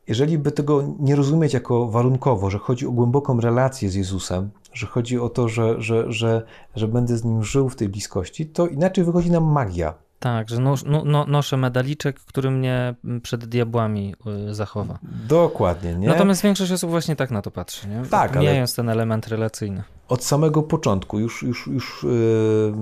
jeżeli 0.07 0.37
by 0.37 0.51
tego 0.51 0.83
nie 0.99 1.15
rozumieć 1.15 1.53
jako 1.53 1.87
warunkowo, 1.87 2.49
że 2.49 2.57
chodzi 2.57 2.87
o 2.87 2.91
głęboką 2.91 3.39
relację 3.39 3.89
z 3.89 3.95
Jezusem, 3.95 4.49
że 4.73 4.87
chodzi 4.87 5.19
o 5.19 5.29
to, 5.29 5.47
że, 5.47 5.81
że, 5.81 6.11
że, 6.11 6.45
że 6.75 6.87
będę 6.87 7.17
z 7.17 7.23
Nim 7.23 7.43
żył 7.43 7.69
w 7.69 7.75
tej 7.75 7.89
bliskości, 7.89 8.45
to 8.45 8.67
inaczej 8.67 9.03
wychodzi 9.03 9.31
nam 9.31 9.43
magia. 9.43 9.93
Tak, 10.19 10.49
że 10.49 10.59
nos, 10.59 10.83
no, 10.85 11.03
no, 11.05 11.25
noszę 11.25 11.57
medaliczek, 11.57 12.19
który 12.19 12.51
mnie 12.51 12.95
przed 13.23 13.45
diabłami 13.45 14.15
y, 14.49 14.53
zachowa. 14.53 14.99
Dokładnie, 15.27 15.95
nie? 15.95 16.07
Natomiast 16.07 16.41
większość 16.41 16.71
osób 16.71 16.89
właśnie 16.89 17.15
tak 17.15 17.31
na 17.31 17.41
to 17.41 17.51
patrzy, 17.51 17.87
nie? 17.87 18.01
Tak, 18.09 18.35
Mijając 18.39 18.75
ten 18.75 18.89
element 18.89 19.27
relacyjny. 19.27 19.83
Od 20.07 20.23
samego 20.23 20.63
początku, 20.63 21.19
już, 21.19 21.43
już, 21.43 21.67
już 21.67 22.03
yy, 22.03 22.73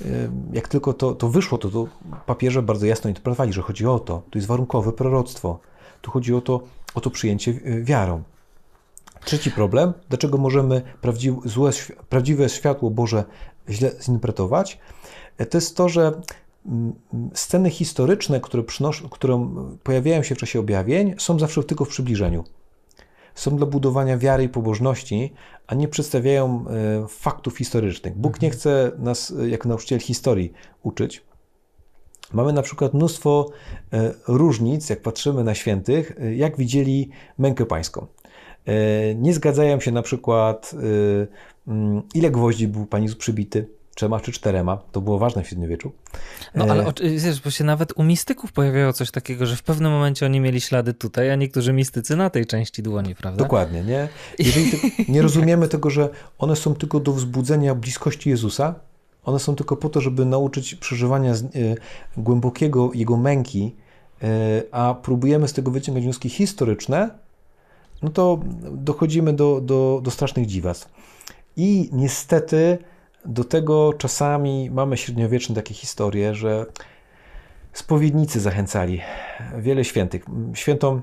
yy, 0.00 0.30
jak 0.52 0.68
tylko 0.68 0.92
to, 0.92 1.14
to 1.14 1.28
wyszło, 1.28 1.58
to, 1.58 1.70
to 1.70 1.86
papieże 2.26 2.62
bardzo 2.62 2.86
jasno 2.86 3.08
interpretowali, 3.08 3.52
że 3.52 3.62
chodzi 3.62 3.86
o 3.86 3.98
to, 3.98 4.22
to 4.30 4.38
jest 4.38 4.48
warunkowe 4.48 4.92
proroctwo, 4.92 5.58
tu 6.02 6.10
chodzi 6.10 6.34
o 6.34 6.40
to, 6.40 6.60
o 6.94 7.00
to 7.00 7.10
przyjęcie 7.10 7.50
y, 7.50 7.84
wiarą. 7.84 8.22
Trzeci 9.24 9.50
problem, 9.50 9.92
dlaczego 10.08 10.38
możemy 10.38 10.82
prawdziwe, 11.00 11.40
złe, 11.44 11.70
prawdziwe 12.08 12.48
światło 12.48 12.90
Boże 12.90 13.24
źle 13.68 13.90
zinterpretować, 14.00 14.78
to 15.50 15.58
jest 15.58 15.76
to, 15.76 15.88
że 15.88 16.12
sceny 17.34 17.70
historyczne, 17.70 18.40
które, 18.40 18.62
przynoszą, 18.62 19.08
które 19.08 19.54
pojawiają 19.82 20.22
się 20.22 20.34
w 20.34 20.38
czasie 20.38 20.60
objawień, 20.60 21.14
są 21.18 21.38
zawsze 21.38 21.62
tylko 21.62 21.84
w 21.84 21.88
przybliżeniu. 21.88 22.44
Są 23.34 23.56
dla 23.56 23.66
budowania 23.66 24.18
wiary 24.18 24.44
i 24.44 24.48
pobożności, 24.48 25.32
a 25.66 25.74
nie 25.74 25.88
przedstawiają 25.88 26.64
e, 26.68 27.08
faktów 27.08 27.58
historycznych. 27.58 28.18
Bóg 28.18 28.42
nie 28.42 28.48
mhm. 28.48 28.60
chce 28.60 28.92
nas, 28.98 29.34
e, 29.40 29.48
jako 29.48 29.68
nauczyciel 29.68 30.00
historii, 30.00 30.52
uczyć. 30.82 31.22
Mamy 32.32 32.52
na 32.52 32.62
przykład 32.62 32.94
mnóstwo 32.94 33.50
e, 33.92 34.14
różnic, 34.28 34.90
jak 34.90 35.02
patrzymy 35.02 35.44
na 35.44 35.54
świętych, 35.54 36.16
jak 36.36 36.56
widzieli 36.56 37.10
mękę 37.38 37.66
pańską. 37.66 38.06
Nie 39.16 39.34
zgadzają 39.34 39.80
się 39.80 39.92
na 39.92 40.02
przykład, 40.02 40.74
ile 42.14 42.30
gwoździ 42.30 42.68
był 42.68 42.86
Pan 42.86 43.02
Jezus 43.02 43.18
przybity, 43.18 43.68
trzema 43.94 44.20
czy 44.20 44.32
czterema. 44.32 44.76
To 44.92 45.00
było 45.00 45.18
ważne 45.18 45.42
w 45.42 45.48
średniowieczu. 45.48 45.92
No 46.54 46.64
ale 46.64 46.86
e, 46.86 46.92
wiesz, 47.18 47.40
bo 47.40 47.50
się 47.50 47.64
nawet 47.64 47.92
u 47.96 48.02
mistyków 48.02 48.52
pojawiało 48.52 48.92
coś 48.92 49.10
takiego, 49.10 49.46
że 49.46 49.56
w 49.56 49.62
pewnym 49.62 49.92
momencie 49.92 50.26
oni 50.26 50.40
mieli 50.40 50.60
ślady 50.60 50.94
tutaj, 50.94 51.30
a 51.30 51.36
niektórzy 51.36 51.72
mistycy 51.72 52.16
na 52.16 52.30
tej 52.30 52.46
części 52.46 52.82
dłoni, 52.82 53.14
prawda? 53.14 53.44
Dokładnie, 53.44 53.82
nie? 53.82 54.08
Jeżeli 54.38 54.70
nie 55.08 55.22
rozumiemy 55.22 55.68
tego, 55.68 55.90
że 55.90 56.08
one 56.38 56.56
są 56.56 56.74
tylko 56.74 57.00
do 57.00 57.12
wzbudzenia 57.12 57.74
bliskości 57.74 58.30
Jezusa, 58.30 58.74
one 59.24 59.38
są 59.38 59.56
tylko 59.56 59.76
po 59.76 59.88
to, 59.88 60.00
żeby 60.00 60.24
nauczyć 60.24 60.74
przeżywania 60.74 61.32
e, 61.32 61.36
głębokiego 62.16 62.90
Jego 62.94 63.16
męki, 63.16 63.76
e, 64.22 64.26
a 64.72 64.94
próbujemy 64.94 65.48
z 65.48 65.52
tego 65.52 65.70
wyciągać 65.70 66.04
wnioski 66.04 66.28
historyczne, 66.28 67.10
no 68.02 68.10
to 68.10 68.40
dochodzimy 68.72 69.32
do, 69.32 69.60
do, 69.60 70.00
do 70.02 70.10
strasznych 70.10 70.46
dziwactw. 70.46 70.88
I 71.56 71.88
niestety 71.92 72.78
do 73.24 73.44
tego 73.44 73.92
czasami 73.92 74.70
mamy 74.70 74.96
średniowieczne 74.96 75.54
takie 75.54 75.74
historie, 75.74 76.34
że 76.34 76.66
spowiednicy 77.72 78.40
zachęcali 78.40 79.00
wiele 79.58 79.84
świętych. 79.84 80.24
Świętą 80.54 81.00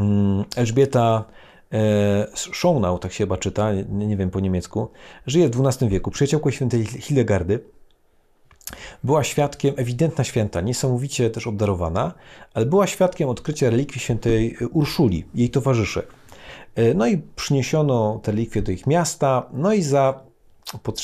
mm, 0.00 0.44
Elżbieta 0.56 1.24
Schonau, 2.34 2.98
tak 2.98 3.12
się 3.12 3.24
chyba 3.24 3.36
czyta, 3.36 3.72
nie 3.88 4.16
wiem 4.16 4.30
po 4.30 4.40
niemiecku, 4.40 4.88
żyje 5.26 5.48
w 5.48 5.66
XII 5.66 5.88
wieku, 5.88 6.10
przyjaciółką 6.10 6.50
świętej 6.50 6.84
Hildegardy. 6.84 7.60
Była 9.04 9.24
świadkiem, 9.24 9.74
ewidentna 9.76 10.24
święta, 10.24 10.60
niesamowicie 10.60 11.30
też 11.30 11.46
obdarowana, 11.46 12.14
ale 12.54 12.66
była 12.66 12.86
świadkiem 12.86 13.28
odkrycia 13.28 13.70
relikwii 13.70 14.00
świętej 14.00 14.56
Urszuli, 14.72 15.24
jej 15.34 15.50
towarzyszek. 15.50 16.06
E, 16.74 16.94
no 16.94 17.06
i 17.06 17.18
przyniesiono 17.36 18.20
te 18.22 18.32
relikwie 18.32 18.62
do 18.62 18.72
ich 18.72 18.86
miasta, 18.86 19.46
no 19.52 19.72
i 19.72 19.82
za 19.82 20.20
pod 20.82 21.00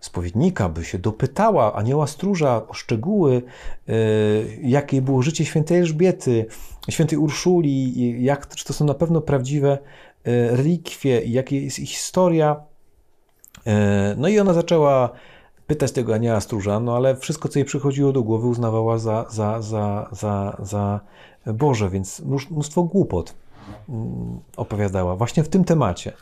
spowiednika, 0.00 0.68
by 0.68 0.84
się 0.84 0.98
dopytała 0.98 1.74
anioła 1.74 2.06
stróża 2.06 2.68
o 2.68 2.74
szczegóły, 2.74 3.42
e, 3.88 3.92
jakie 4.62 5.02
było 5.02 5.22
życie 5.22 5.44
świętej 5.44 5.78
Elżbiety, 5.78 6.46
świętej 6.88 7.18
Urszuli, 7.18 8.24
jak, 8.24 8.48
czy 8.48 8.64
to 8.64 8.72
są 8.72 8.84
na 8.84 8.94
pewno 8.94 9.20
prawdziwe 9.20 9.78
e, 10.24 10.56
relikwie, 10.56 11.22
jaka 11.24 11.54
jest 11.54 11.78
ich 11.78 11.90
historia. 11.90 12.56
E, 13.66 14.14
no 14.18 14.28
i 14.28 14.38
ona 14.38 14.54
zaczęła 14.54 15.10
pytać 15.66 15.92
tego 15.92 16.14
anioła 16.14 16.40
stróża, 16.40 16.80
no 16.80 16.96
ale 16.96 17.16
wszystko, 17.16 17.48
co 17.48 17.58
jej 17.58 17.66
przychodziło 17.66 18.12
do 18.12 18.22
głowy, 18.22 18.46
uznawała 18.46 18.98
za, 18.98 19.26
za, 19.30 19.62
za, 19.62 20.08
za, 20.12 20.56
za 20.62 21.00
Boże, 21.46 21.90
więc 21.90 22.22
mnóstwo 22.50 22.82
głupot 22.82 23.34
mm, 23.88 24.40
opowiadała 24.56 25.16
właśnie 25.16 25.44
w 25.44 25.48
tym 25.48 25.64
temacie 25.64 26.12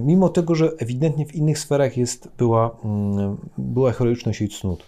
mimo 0.00 0.28
tego, 0.28 0.54
że 0.54 0.72
ewidentnie 0.78 1.26
w 1.26 1.34
innych 1.34 1.58
sferach 1.58 1.96
jest, 1.96 2.28
była, 2.38 2.70
mm, 2.84 3.36
była 3.58 3.92
heroiczność 3.92 4.40
i 4.40 4.48
cnót. 4.48 4.82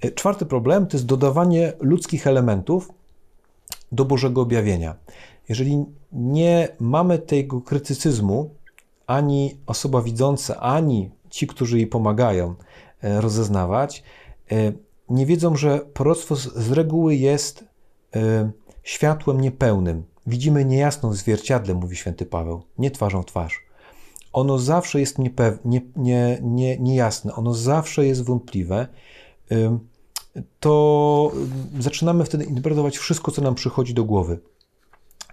E, 0.00 0.10
czwarty 0.10 0.46
problem 0.46 0.86
to 0.86 0.96
jest 0.96 1.06
dodawanie 1.06 1.72
ludzkich 1.80 2.26
elementów 2.26 2.92
do 3.96 4.04
Bożego 4.04 4.40
objawienia. 4.40 4.96
Jeżeli 5.48 5.84
nie 6.12 6.68
mamy 6.80 7.18
tego 7.18 7.60
krytycyzmu, 7.60 8.50
ani 9.06 9.56
osoba 9.66 10.02
widząca, 10.02 10.60
ani 10.60 11.10
ci, 11.30 11.46
którzy 11.46 11.76
jej 11.78 11.86
pomagają 11.86 12.54
e, 13.02 13.20
rozeznawać, 13.20 14.02
e, 14.52 14.72
nie 15.08 15.26
wiedzą, 15.26 15.56
że 15.56 15.78
proroctwo 15.78 16.36
z 16.36 16.72
reguły 16.72 17.14
jest 17.14 17.64
światłem 18.82 19.40
niepełnym. 19.40 20.04
Widzimy 20.26 20.64
niejasną 20.64 21.10
w 21.10 21.16
zwierciadle, 21.16 21.74
mówi 21.74 21.96
święty 21.96 22.26
Paweł, 22.26 22.62
nie 22.78 22.90
twarzą 22.90 23.24
twarz 23.24 23.66
ono 24.36 24.58
zawsze 24.58 25.00
jest 25.00 25.18
niepew, 25.18 25.58
nie, 25.64 25.80
nie, 25.96 26.38
nie, 26.42 26.78
niejasne, 26.78 27.34
ono 27.34 27.54
zawsze 27.54 28.06
jest 28.06 28.24
wątpliwe, 28.24 28.86
to 30.60 31.32
zaczynamy 31.78 32.24
wtedy 32.24 32.44
interpretować 32.44 32.98
wszystko, 32.98 33.30
co 33.30 33.42
nam 33.42 33.54
przychodzi 33.54 33.94
do 33.94 34.04
głowy. 34.04 34.38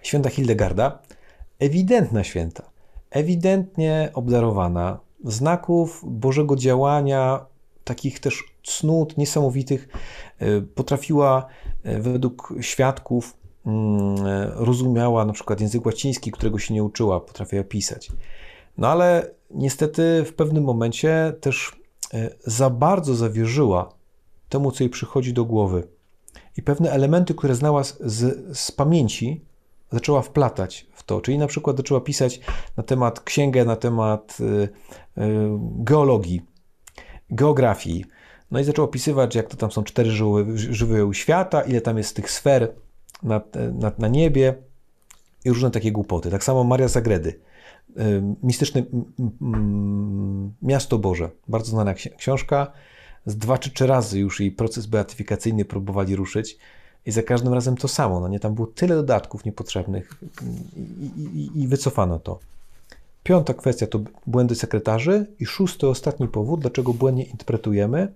Święta 0.01 0.29
Hildegarda, 0.29 0.99
ewidentna 1.59 2.23
święta, 2.23 2.63
ewidentnie 3.09 4.09
obdarowana, 4.13 4.99
znaków 5.23 6.01
Bożego 6.07 6.55
działania, 6.55 7.45
takich 7.83 8.19
też 8.19 8.43
cnót 8.63 9.17
niesamowitych, 9.17 9.87
e, 10.39 10.61
potrafiła 10.61 11.45
e, 11.83 11.99
według 11.99 12.53
świadków 12.61 13.37
mm, 13.65 14.27
e, 14.27 14.51
rozumiała 14.55 15.25
na 15.25 15.33
przykład 15.33 15.61
język 15.61 15.85
łaciński, 15.85 16.31
którego 16.31 16.59
się 16.59 16.73
nie 16.73 16.83
uczyła, 16.83 17.19
potrafiła 17.19 17.63
pisać. 17.63 18.11
No 18.77 18.87
ale 18.87 19.31
niestety 19.51 20.23
w 20.25 20.33
pewnym 20.33 20.63
momencie 20.63 21.33
też 21.41 21.83
za 22.45 22.69
bardzo 22.69 23.15
zawierzyła 23.15 23.89
temu, 24.53 24.71
co 24.71 24.83
jej 24.83 24.89
przychodzi 24.89 25.33
do 25.33 25.45
głowy. 25.45 25.87
I 26.57 26.61
pewne 26.61 26.91
elementy, 26.91 27.33
które 27.33 27.55
znała 27.55 27.83
z, 27.83 27.97
z, 28.57 28.71
pamięci, 28.71 29.41
zaczęła 29.91 30.21
wplatać 30.21 30.87
w 30.93 31.03
to. 31.03 31.21
Czyli 31.21 31.37
na 31.37 31.47
przykład 31.47 31.77
zaczęła 31.77 32.01
pisać 32.01 32.39
na 32.77 32.83
temat 32.83 33.19
księgę, 33.19 33.65
na 33.65 33.75
temat 33.75 34.37
y, 34.39 34.43
y, 34.43 34.69
geologii, 35.59 36.41
geografii. 37.29 38.05
No 38.51 38.59
i 38.59 38.63
zaczęła 38.63 38.85
opisywać, 38.85 39.35
jak 39.35 39.47
to 39.47 39.57
tam 39.57 39.71
są 39.71 39.83
cztery 39.83 40.11
żywioły 40.55 41.15
świata, 41.15 41.61
ile 41.61 41.81
tam 41.81 41.97
jest 41.97 42.15
tych 42.15 42.31
sfer 42.31 42.73
na, 43.23 43.41
na, 43.73 43.91
na 43.97 44.07
niebie 44.07 44.55
i 45.45 45.49
różne 45.49 45.71
takie 45.71 45.91
głupoty. 45.91 46.31
Tak 46.31 46.43
samo 46.43 46.63
Maria 46.63 46.87
Zagredy. 46.87 47.39
Y, 47.97 48.23
mistyczne 48.43 48.83
Miasto 50.61 50.99
Boże. 50.99 51.29
Bardzo 51.47 51.71
znana 51.71 51.93
książka. 51.93 52.71
Z 53.25 53.37
dwa 53.37 53.57
czy 53.57 53.71
trzy 53.71 53.87
razy 53.87 54.19
już 54.19 54.39
jej 54.39 54.51
proces 54.51 54.85
beatyfikacyjny 54.85 55.65
próbowali 55.65 56.15
ruszyć. 56.15 56.57
I 57.05 57.11
za 57.11 57.23
każdym 57.23 57.53
razem 57.53 57.77
to 57.77 57.87
samo. 57.87 58.19
No 58.19 58.27
nie, 58.27 58.39
tam 58.39 58.53
było 58.55 58.67
tyle 58.67 58.95
dodatków 58.95 59.45
niepotrzebnych 59.45 60.21
i, 60.77 61.39
i, 61.39 61.61
i 61.61 61.67
wycofano 61.67 62.19
to. 62.19 62.39
Piąta 63.23 63.53
kwestia 63.53 63.87
to 63.87 63.99
błędy 64.27 64.55
sekretarzy 64.55 65.25
i 65.39 65.45
szósty, 65.45 65.87
ostatni 65.87 66.27
powód, 66.27 66.61
dlaczego 66.61 66.93
błędnie 66.93 67.23
interpretujemy, 67.23 68.13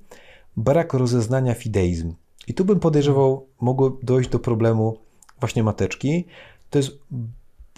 brak 0.57 0.93
rozeznania 0.93 1.53
fideizm. 1.53 2.13
I 2.47 2.53
tu 2.53 2.65
bym 2.65 2.79
podejrzewał, 2.79 3.47
mogło 3.61 3.97
dojść 4.03 4.29
do 4.29 4.39
problemu 4.39 4.97
właśnie 5.39 5.63
mateczki. 5.63 6.25
To 6.69 6.79
jest 6.79 6.91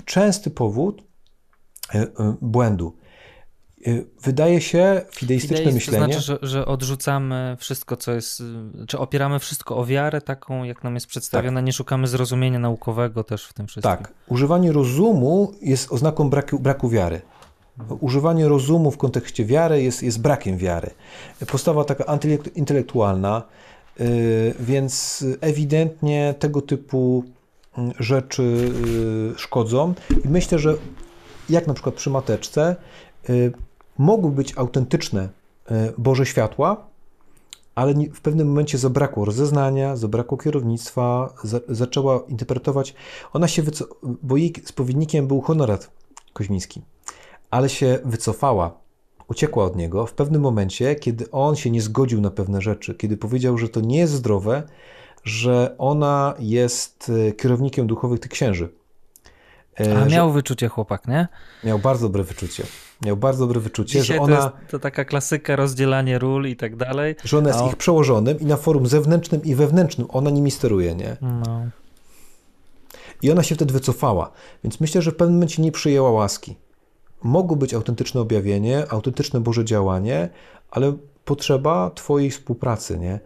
częsty 0.06 0.50
powód 0.50 1.04
e, 1.94 2.00
e, 2.00 2.08
błędu. 2.42 2.94
Y, 3.88 4.06
wydaje 4.22 4.62
się 4.62 5.02
fideistyczne 5.12 5.58
Fideizm 5.58 5.76
myślenie. 5.76 6.06
To 6.06 6.22
znaczy, 6.22 6.40
że, 6.42 6.48
że, 6.50 6.66
odrzucamy 6.66 7.56
wszystko, 7.60 7.98
co 7.98 8.12
jest, 8.12 8.44
czy 8.88 9.00
opieramy 9.00 9.40
wszystko 9.40 9.78
o 9.78 9.86
wiarę 9.86 10.22
taką, 10.22 10.64
jak 10.64 10.84
nam 10.84 10.96
jest 10.96 11.08
przedstawiona, 11.08 11.60
tak. 11.60 11.66
nie 11.66 11.74
szukamy 11.74 12.08
zrozumienia 12.08 12.60
naukowego 12.60 13.24
też 13.24 13.46
w 13.46 13.54
tym 13.54 13.68
wszystkim. 13.68 13.98
Tak. 13.98 14.14
Używanie 14.28 14.72
rozumu 14.72 15.54
jest 15.62 15.92
oznaką 15.92 16.30
braku, 16.30 16.60
braku 16.60 16.90
wiary. 16.90 17.22
Używanie 18.00 18.48
rozumu 18.48 18.92
w 18.92 18.98
kontekście 18.98 19.46
wiary 19.46 19.84
jest, 19.84 20.04
jest 20.04 20.22
brakiem 20.22 20.58
wiary. 20.58 20.90
Postawa 21.48 21.84
taka 21.84 22.06
antyintelektualna, 22.06 23.44
yy, 24.00 24.06
więc 24.60 25.26
ewidentnie 25.42 26.36
tego 26.40 26.62
typu 26.62 27.24
mm, 27.78 27.94
rzeczy 28.00 28.72
yy, 28.86 29.34
szkodzą. 29.38 29.94
I 30.26 30.28
myślę, 30.28 30.60
że 30.60 30.76
jak 31.50 31.68
na 31.68 31.74
przykład 31.74 31.96
przy 31.96 32.10
mateczce, 32.10 32.76
mogły 34.00 34.32
być 34.32 34.58
autentyczne 34.58 35.30
e, 35.72 35.94
Boże 35.98 36.26
światła, 36.26 36.88
ale 37.76 37.94
w 37.94 38.22
pewnym 38.22 38.48
momencie 38.48 38.78
zabrakło 38.78 39.26
rozeznania, 39.26 39.96
zabrakło 39.96 40.38
kierownictwa, 40.38 41.34
za, 41.44 41.60
zaczęła 41.70 42.24
interpretować. 42.28 42.96
Ona 43.34 43.48
się 43.48 43.64
wyco- 43.64 43.86
bo 44.04 44.38
jej 44.38 44.54
spowiednikiem 44.66 45.28
był 45.28 45.42
Honorat 45.42 45.92
Koźmiński, 46.34 46.82
ale 47.52 47.70
się 47.70 48.00
wycofała, 48.06 48.72
uciekła 49.28 49.66
od 49.66 49.76
niego 49.76 50.06
w 50.06 50.14
pewnym 50.14 50.42
momencie, 50.42 50.96
kiedy 50.96 51.32
on 51.32 51.56
się 51.56 51.72
nie 51.72 51.82
zgodził 51.82 52.22
na 52.22 52.32
pewne 52.32 52.62
rzeczy, 52.62 52.96
kiedy 52.96 53.18
powiedział, 53.18 53.58
że 53.58 53.70
to 53.70 53.82
nie 53.82 53.98
jest 53.98 54.14
zdrowe, 54.14 54.64
że 55.24 55.76
ona 55.78 56.34
jest 56.40 57.12
e, 57.30 57.32
kierownikiem 57.32 57.88
duchowych 57.88 58.20
tych 58.20 58.32
księży. 58.32 58.70
E, 59.80 59.98
A 59.98 60.06
miał 60.06 60.32
wyczucie 60.32 60.68
chłopak, 60.68 61.08
nie? 61.08 61.28
Miał 61.64 61.80
bardzo 61.80 62.08
dobre 62.08 62.24
wyczucie. 62.24 62.64
Miał 63.06 63.18
bardzo 63.18 63.48
dobre 63.48 63.60
wyczucie, 63.60 64.02
Dzisiaj 64.02 64.18
że 64.18 64.24
ona. 64.24 64.38
To, 64.38 64.44
jest, 64.44 64.72
to 64.72 64.80
taka 64.80 65.06
klasyka, 65.06 65.56
rozdzielanie 65.56 66.20
ról 66.20 66.48
i 66.48 66.56
tak 66.56 66.76
dalej. 66.76 67.16
Że 67.24 67.38
ona 67.38 67.50
jest 67.50 67.66
ich 67.66 67.76
przełożonym 67.76 68.40
i 68.40 68.46
na 68.46 68.58
forum 68.58 68.88
zewnętrznym 68.88 69.44
i 69.44 69.56
wewnętrznym 69.56 70.08
ona 70.10 70.30
nimi 70.30 70.52
steruje, 70.52 70.96
nie? 70.96 71.18
No. 71.22 71.62
I 73.22 73.32
ona 73.32 73.44
się 73.44 73.56
wtedy 73.56 73.74
wycofała. 73.74 74.32
Więc 74.64 74.80
myślę, 74.80 75.02
że 75.02 75.12
w 75.12 75.16
pewnym 75.16 75.36
momencie 75.36 75.62
nie 75.62 75.72
przyjęła 75.72 76.12
łaski. 76.12 76.56
Mogło 77.24 77.58
być 77.58 77.74
autentyczne 77.74 78.22
objawienie, 78.22 78.92
autentyczne 78.92 79.40
Boże 79.40 79.66
działanie, 79.66 80.30
ale 80.72 80.98
potrzeba 81.26 81.92
Twojej 81.96 82.32
współpracy, 82.32 83.00
nie? 83.00 83.20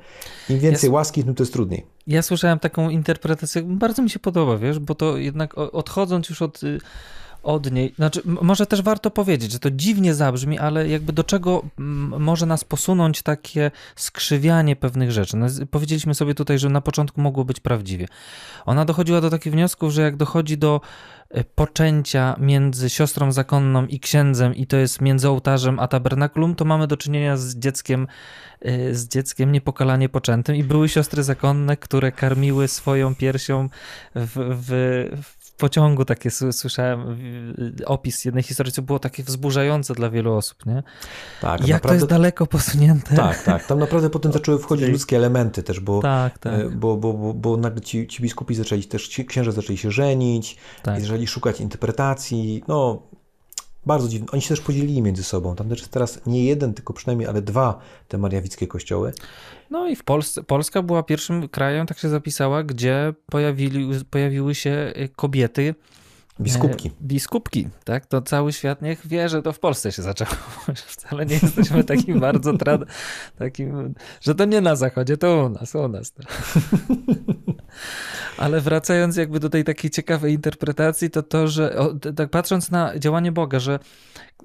Im 0.49 0.59
więcej 0.59 0.87
ja, 0.87 0.93
łaski, 0.93 1.23
tym 1.23 1.35
to 1.35 1.43
jest 1.43 1.53
trudniej. 1.53 1.85
Ja 2.07 2.21
słyszałem 2.21 2.59
taką 2.59 2.89
interpretację, 2.89 3.63
bardzo 3.63 4.01
mi 4.01 4.09
się 4.09 4.19
podoba, 4.19 4.57
wiesz, 4.57 4.79
bo 4.79 4.95
to 4.95 5.17
jednak 5.17 5.57
odchodząc 5.57 6.29
już 6.29 6.41
od 6.41 6.63
y, 6.63 6.79
od 7.43 7.71
niej. 7.71 7.93
Znaczy, 7.95 8.21
może 8.25 8.65
też 8.65 8.81
warto 8.81 9.11
powiedzieć, 9.11 9.51
że 9.51 9.59
to 9.59 9.71
dziwnie 9.71 10.13
zabrzmi, 10.13 10.59
ale 10.59 10.89
jakby 10.89 11.13
do 11.13 11.23
czego 11.23 11.63
może 12.19 12.45
nas 12.45 12.63
posunąć 12.63 13.21
takie 13.21 13.71
skrzywianie 13.95 14.75
pewnych 14.75 15.11
rzeczy. 15.11 15.37
No, 15.37 15.47
powiedzieliśmy 15.71 16.15
sobie 16.15 16.35
tutaj, 16.35 16.59
że 16.59 16.69
na 16.69 16.81
początku 16.81 17.21
mogło 17.21 17.45
być 17.45 17.59
prawdziwie. 17.59 18.07
Ona 18.65 18.85
dochodziła 18.85 19.21
do 19.21 19.29
takich 19.29 19.53
wniosków, 19.53 19.93
że 19.93 20.01
jak 20.01 20.15
dochodzi 20.15 20.57
do 20.57 20.81
e, 21.29 21.43
poczęcia 21.43 22.35
między 22.39 22.89
siostrą 22.89 23.31
zakonną 23.31 23.85
i 23.85 23.99
księdzem 23.99 24.55
i 24.55 24.67
to 24.67 24.77
jest 24.77 25.01
między 25.01 25.29
ołtarzem 25.29 25.79
a 25.79 25.87
tabernakulum, 25.87 26.55
to 26.55 26.65
mamy 26.65 26.87
do 26.87 26.97
czynienia 26.97 27.37
z 27.37 27.55
dzieckiem 27.55 28.07
e, 28.61 28.95
z 28.95 29.07
dzieckiem 29.07 29.51
niepokalanie 29.51 30.09
poczętym 30.09 30.55
i 30.55 30.63
były 30.63 30.89
siostry 30.89 31.23
zakonne, 31.23 31.77
które 31.77 32.11
karmiły 32.11 32.67
swoją 32.67 33.15
piersią 33.15 33.69
w, 34.15 34.31
w, 34.67 35.42
w 35.53 35.55
pociągu 35.55 36.05
takie 36.05 36.31
słyszałem 36.31 37.17
opis 37.85 38.25
jednej 38.25 38.43
historii, 38.43 38.73
co 38.73 38.81
było 38.81 38.99
takie 38.99 39.23
wzburzające 39.23 39.93
dla 39.93 40.09
wielu 40.09 40.33
osób, 40.33 40.65
nie? 40.65 40.83
Tak, 41.41 41.61
Jak 41.61 41.69
naprawdę... 41.69 41.87
to 41.87 41.93
jest 41.93 42.05
daleko 42.05 42.47
posunięte. 42.47 43.15
Tak, 43.15 43.43
tak. 43.43 43.65
Tam 43.65 43.79
naprawdę 43.79 44.09
potem 44.09 44.31
zaczęły 44.39 44.59
wchodzić 44.59 44.89
ludzkie 44.89 45.17
elementy 45.17 45.63
też, 45.63 45.79
bo, 45.79 46.01
tak, 46.01 46.37
tak. 46.37 46.53
E, 46.53 46.69
bo, 46.69 46.97
bo, 46.97 47.13
bo, 47.13 47.33
bo 47.33 47.57
nagle 47.57 47.81
ci, 47.81 48.07
ci 48.07 48.23
biskupi 48.23 48.55
zaczęli 48.55 48.83
też, 48.83 49.07
ci 49.07 49.25
księża 49.25 49.51
zaczęli 49.51 49.77
się 49.77 49.91
żenić, 49.91 50.57
tak. 50.83 51.01
zaczęli 51.01 51.27
szukać 51.27 51.61
interpretacji, 51.61 52.63
no 52.67 53.01
bardzo 53.85 54.07
dziwne. 54.07 54.27
Oni 54.31 54.41
się 54.41 54.49
też 54.49 54.61
podzielili 54.61 55.01
między 55.01 55.23
sobą. 55.23 55.55
Tam 55.55 55.69
też 55.69 55.79
jest 55.79 55.91
teraz 55.91 56.19
nie 56.25 56.45
jeden, 56.45 56.73
tylko 56.73 56.93
przynajmniej, 56.93 57.27
ale 57.29 57.41
dwa 57.41 57.79
te 58.07 58.17
mariawickie 58.17 58.67
kościoły. 58.67 59.13
No 59.69 59.87
i 59.87 59.95
w 59.95 60.03
Polsce, 60.03 60.43
Polska 60.43 60.81
była 60.81 61.03
pierwszym 61.03 61.49
krajem, 61.49 61.87
tak 61.87 61.99
się 61.99 62.09
zapisała, 62.09 62.63
gdzie 62.63 63.13
pojawili, 63.25 63.89
pojawiły 64.09 64.55
się 64.55 64.93
kobiety. 65.15 65.75
Biskupki. 66.39 66.87
E, 66.89 66.91
biskupki, 67.01 67.67
tak? 67.83 68.05
To 68.05 68.21
cały 68.21 68.53
świat 68.53 68.81
niech 68.81 69.07
wie, 69.07 69.29
że 69.29 69.41
to 69.41 69.53
w 69.53 69.59
Polsce 69.59 69.91
się 69.91 70.01
zaczęło. 70.01 70.31
Wcale 70.75 71.25
nie 71.25 71.39
jesteśmy 71.43 71.83
takim 71.83 72.19
bardzo 72.19 72.57
trad... 72.57 72.81
takim, 73.37 73.93
że 74.21 74.35
to 74.35 74.45
nie 74.45 74.61
na 74.61 74.75
zachodzie, 74.75 75.17
to 75.17 75.45
u 75.45 75.49
nas, 75.49 75.75
u 75.75 75.87
nas. 75.87 76.11
To. 76.11 76.23
Ale 78.37 78.61
wracając 78.61 79.17
jakby 79.17 79.39
do 79.39 79.49
tej 79.49 79.63
takiej 79.63 79.91
ciekawej 79.91 80.33
interpretacji, 80.33 81.09
to 81.09 81.23
to, 81.23 81.47
że 81.47 81.77
o, 81.77 81.93
tak 82.15 82.29
patrząc 82.29 82.71
na 82.71 82.99
działanie 82.99 83.31
Boga, 83.31 83.59
że 83.59 83.79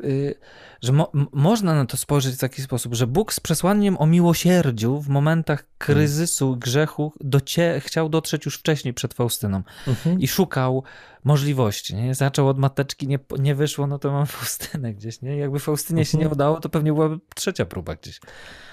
yy, 0.00 0.34
że 0.82 0.92
mo 0.92 1.12
można 1.32 1.74
na 1.74 1.86
to 1.86 1.96
spojrzeć 1.96 2.34
w 2.34 2.38
taki 2.38 2.62
sposób, 2.62 2.94
że 2.94 3.06
Bóg 3.06 3.32
z 3.32 3.40
przesłaniem 3.40 3.96
o 3.98 4.06
miłosierdziu 4.06 5.00
w 5.00 5.08
momentach 5.08 5.64
kryzysu, 5.78 6.56
grzechu 6.56 7.12
docie 7.20 7.80
chciał 7.84 8.08
dotrzeć 8.08 8.44
już 8.44 8.56
wcześniej 8.56 8.94
przed 8.94 9.14
Faustyną 9.14 9.62
mhm. 9.86 10.20
i 10.20 10.28
szukał 10.28 10.82
możliwości. 11.24 11.94
Nie? 11.94 12.14
Zaczął 12.14 12.48
od 12.48 12.58
mateczki, 12.58 13.08
nie, 13.08 13.18
nie 13.38 13.54
wyszło, 13.54 13.86
no 13.86 13.98
to 13.98 14.12
mam 14.12 14.26
Faustynę 14.26 14.94
gdzieś. 14.94 15.22
Nie? 15.22 15.36
Jakby 15.36 15.58
Faustynie 15.58 16.00
mhm. 16.00 16.12
się 16.12 16.18
nie 16.18 16.24
mhm. 16.24 16.36
udało, 16.36 16.60
to 16.60 16.68
pewnie 16.68 16.92
byłaby 16.92 17.18
trzecia 17.34 17.66
próba 17.66 17.94
gdzieś. 17.94 18.20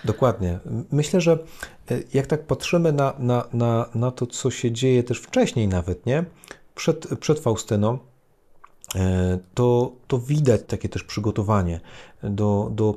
Dokładnie. 0.06 0.60
Myślę, 0.92 1.22
że 1.22 1.40
e, 1.92 2.00
jak 2.14 2.28
tak 2.28 2.46
patrzymy 2.46 2.92
na, 2.92 3.14
na, 3.20 3.48
na, 3.54 3.90
na 3.96 4.12
to, 4.12 4.28
co 4.28 4.52
się 4.52 4.72
dzieje 4.72 5.04
też 5.04 5.20
wcześniej 5.20 5.68
nawet, 5.68 6.06
nie? 6.06 6.26
Przed, 6.76 7.08
przed 7.20 7.40
Faustyną, 7.40 8.00
to, 9.54 9.92
to 10.08 10.20
widać 10.20 10.62
takie 10.68 10.90
też 10.90 11.04
przygotowanie 11.04 11.80
do, 12.24 12.72
do. 12.74 12.96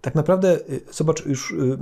Tak 0.00 0.14
naprawdę, 0.14 0.56
y, 0.70 0.80
zobacz, 0.90 1.26
już 1.26 1.50
y, 1.50 1.78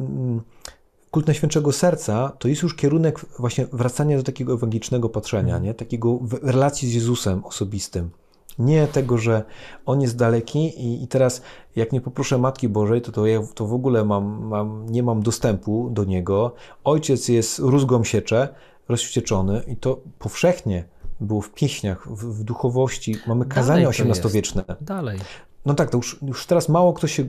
kult 1.10 1.26
Najświętszego 1.26 1.72
Serca 1.72 2.32
to 2.38 2.48
jest 2.48 2.62
już 2.62 2.76
kierunek 2.76 3.26
właśnie 3.38 3.66
wracania 3.72 4.16
do 4.16 4.22
takiego 4.22 4.52
ewangelicznego 4.52 5.08
patrzenia, 5.08 5.54
mhm. 5.54 5.64
nie? 5.64 5.74
takiego 5.74 6.18
relacji 6.42 6.88
z 6.88 6.94
Jezusem 6.94 7.44
osobistym. 7.44 8.10
Nie 8.58 8.86
tego, 8.86 9.18
że 9.18 9.44
on 9.86 10.00
jest 10.00 10.16
daleki 10.16 10.58
i, 10.58 11.02
i 11.02 11.08
teraz 11.08 11.42
jak 11.76 11.92
nie 11.92 12.00
poproszę 12.00 12.38
Matki 12.38 12.68
Bożej, 12.68 13.02
to, 13.02 13.12
to 13.12 13.26
ja 13.26 13.40
to 13.54 13.66
w 13.66 13.72
ogóle 13.72 14.04
mam, 14.04 14.46
mam, 14.46 14.86
nie 14.88 15.02
mam 15.02 15.22
dostępu 15.22 15.90
do 15.90 16.04
Niego. 16.04 16.54
Ojciec 16.84 17.28
jest 17.28 17.58
rózgą 17.58 18.04
siecze, 18.04 18.48
rozwścieczony 18.88 19.62
i 19.66 19.76
to 19.76 20.00
powszechnie 20.18 20.84
było 21.20 21.40
w 21.40 21.50
pieśniach, 21.50 22.08
w, 22.08 22.40
w 22.40 22.44
duchowości. 22.44 23.16
Mamy 23.26 23.44
kazania 23.44 23.88
XVIII-wieczne. 23.88 24.64
Dalej. 24.80 25.18
No 25.66 25.74
tak, 25.74 25.90
to 25.90 25.96
już, 25.96 26.18
już 26.22 26.46
teraz 26.46 26.68
mało 26.68 26.92
kto 26.92 27.06
się 27.06 27.26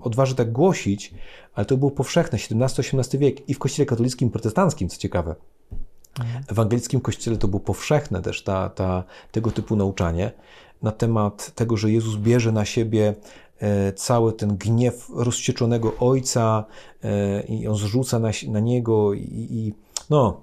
odważy 0.00 0.34
tak 0.34 0.52
głosić, 0.52 1.14
ale 1.54 1.66
to 1.66 1.76
było 1.76 1.90
powszechne, 1.90 2.38
XVII-XVIII 2.38 3.18
wiek 3.18 3.48
i 3.48 3.54
w 3.54 3.58
kościele 3.58 3.86
katolickim, 3.86 4.30
protestanckim, 4.30 4.88
co 4.88 4.98
ciekawe. 4.98 5.34
Mhm. 6.20 6.44
ewangelickim 6.48 7.00
kościele 7.00 7.36
to 7.36 7.48
było 7.48 7.60
powszechne 7.60 8.22
też 8.22 8.42
ta, 8.42 8.68
ta, 8.68 9.04
tego 9.32 9.50
typu 9.50 9.76
nauczanie 9.76 10.32
na 10.82 10.92
temat 10.92 11.54
tego, 11.54 11.76
że 11.76 11.90
Jezus 11.90 12.16
bierze 12.16 12.52
na 12.52 12.64
siebie 12.64 13.14
e, 13.58 13.92
cały 13.92 14.32
ten 14.32 14.56
gniew 14.56 15.08
rozścieczonego 15.14 15.92
Ojca 16.00 16.64
e, 17.04 17.42
i 17.42 17.68
on 17.68 17.76
zrzuca 17.76 18.18
na, 18.18 18.30
na 18.48 18.60
Niego 18.60 19.14
i, 19.14 19.48
i 19.50 19.74
no, 20.10 20.40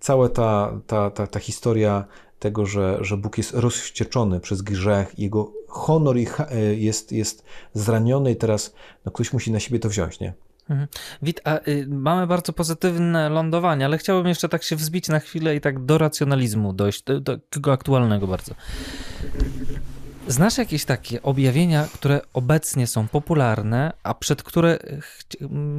cała 0.00 0.28
ta, 0.28 0.80
ta, 0.86 1.10
ta, 1.10 1.26
ta 1.26 1.40
historia 1.40 2.04
tego, 2.38 2.66
że, 2.66 2.98
że 3.00 3.16
Bóg 3.16 3.38
jest 3.38 3.54
rozwścieczony 3.54 4.40
przez 4.40 4.62
grzech, 4.62 5.18
jego 5.18 5.52
honor 5.68 6.16
e, 6.16 6.24
jest, 6.74 7.12
jest 7.12 7.44
zraniony 7.74 8.32
i 8.32 8.36
teraz 8.36 8.74
no, 9.04 9.12
ktoś 9.12 9.32
musi 9.32 9.52
na 9.52 9.60
siebie 9.60 9.78
to 9.78 9.88
wziąć, 9.88 10.20
nie? 10.20 10.32
Mhm. 10.70 10.88
Wit, 11.22 11.40
a 11.44 11.58
y, 11.68 11.86
mamy 11.88 12.26
bardzo 12.26 12.52
pozytywne 12.52 13.28
lądowanie, 13.28 13.84
ale 13.84 13.98
chciałbym 13.98 14.26
jeszcze 14.26 14.48
tak 14.48 14.62
się 14.62 14.76
wzbić 14.76 15.08
na 15.08 15.20
chwilę 15.20 15.56
i 15.56 15.60
tak 15.60 15.84
do 15.84 15.98
racjonalizmu 15.98 16.72
dojść, 16.72 17.02
do, 17.02 17.20
do 17.20 17.38
tego 17.38 17.72
aktualnego 17.72 18.26
bardzo. 18.26 18.54
Znasz 20.28 20.58
jakieś 20.58 20.84
takie 20.84 21.22
objawienia, 21.22 21.88
które 21.94 22.20
obecnie 22.32 22.86
są 22.86 23.08
popularne, 23.08 23.92
a 24.02 24.14
przed 24.14 24.42
które 24.42 24.78
ch 25.00 25.24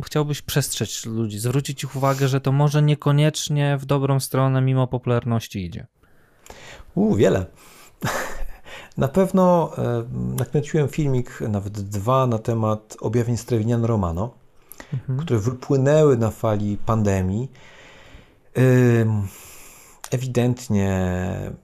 chciałbyś 0.06 0.42
przestrzec 0.42 1.06
ludzi, 1.06 1.40
zwrócić 1.40 1.84
ich 1.84 1.96
uwagę, 1.96 2.28
że 2.28 2.42
to 2.42 2.52
może 2.52 2.82
niekoniecznie 2.82 3.78
w 3.78 3.86
dobrą 3.86 4.20
stronę 4.20 4.62
mimo 4.62 4.88
popularności 4.88 5.66
idzie? 5.66 5.88
U, 6.96 7.16
wiele. 7.16 7.46
Na 8.98 9.08
pewno 9.08 9.72
e, 9.78 10.04
nakręciłem 10.14 10.88
filmik, 10.88 11.42
nawet 11.42 11.82
dwa, 11.82 12.28
na 12.28 12.38
temat 12.38 12.98
objawień 13.00 13.38
Strewinian 13.38 13.86
Romano 13.86 14.34
mhm. 14.94 15.20
które 15.20 15.40
wypłynęły 15.40 16.18
na 16.18 16.32
fali 16.32 16.78
pandemii, 16.86 17.52
ewidentnie, 20.12 21.22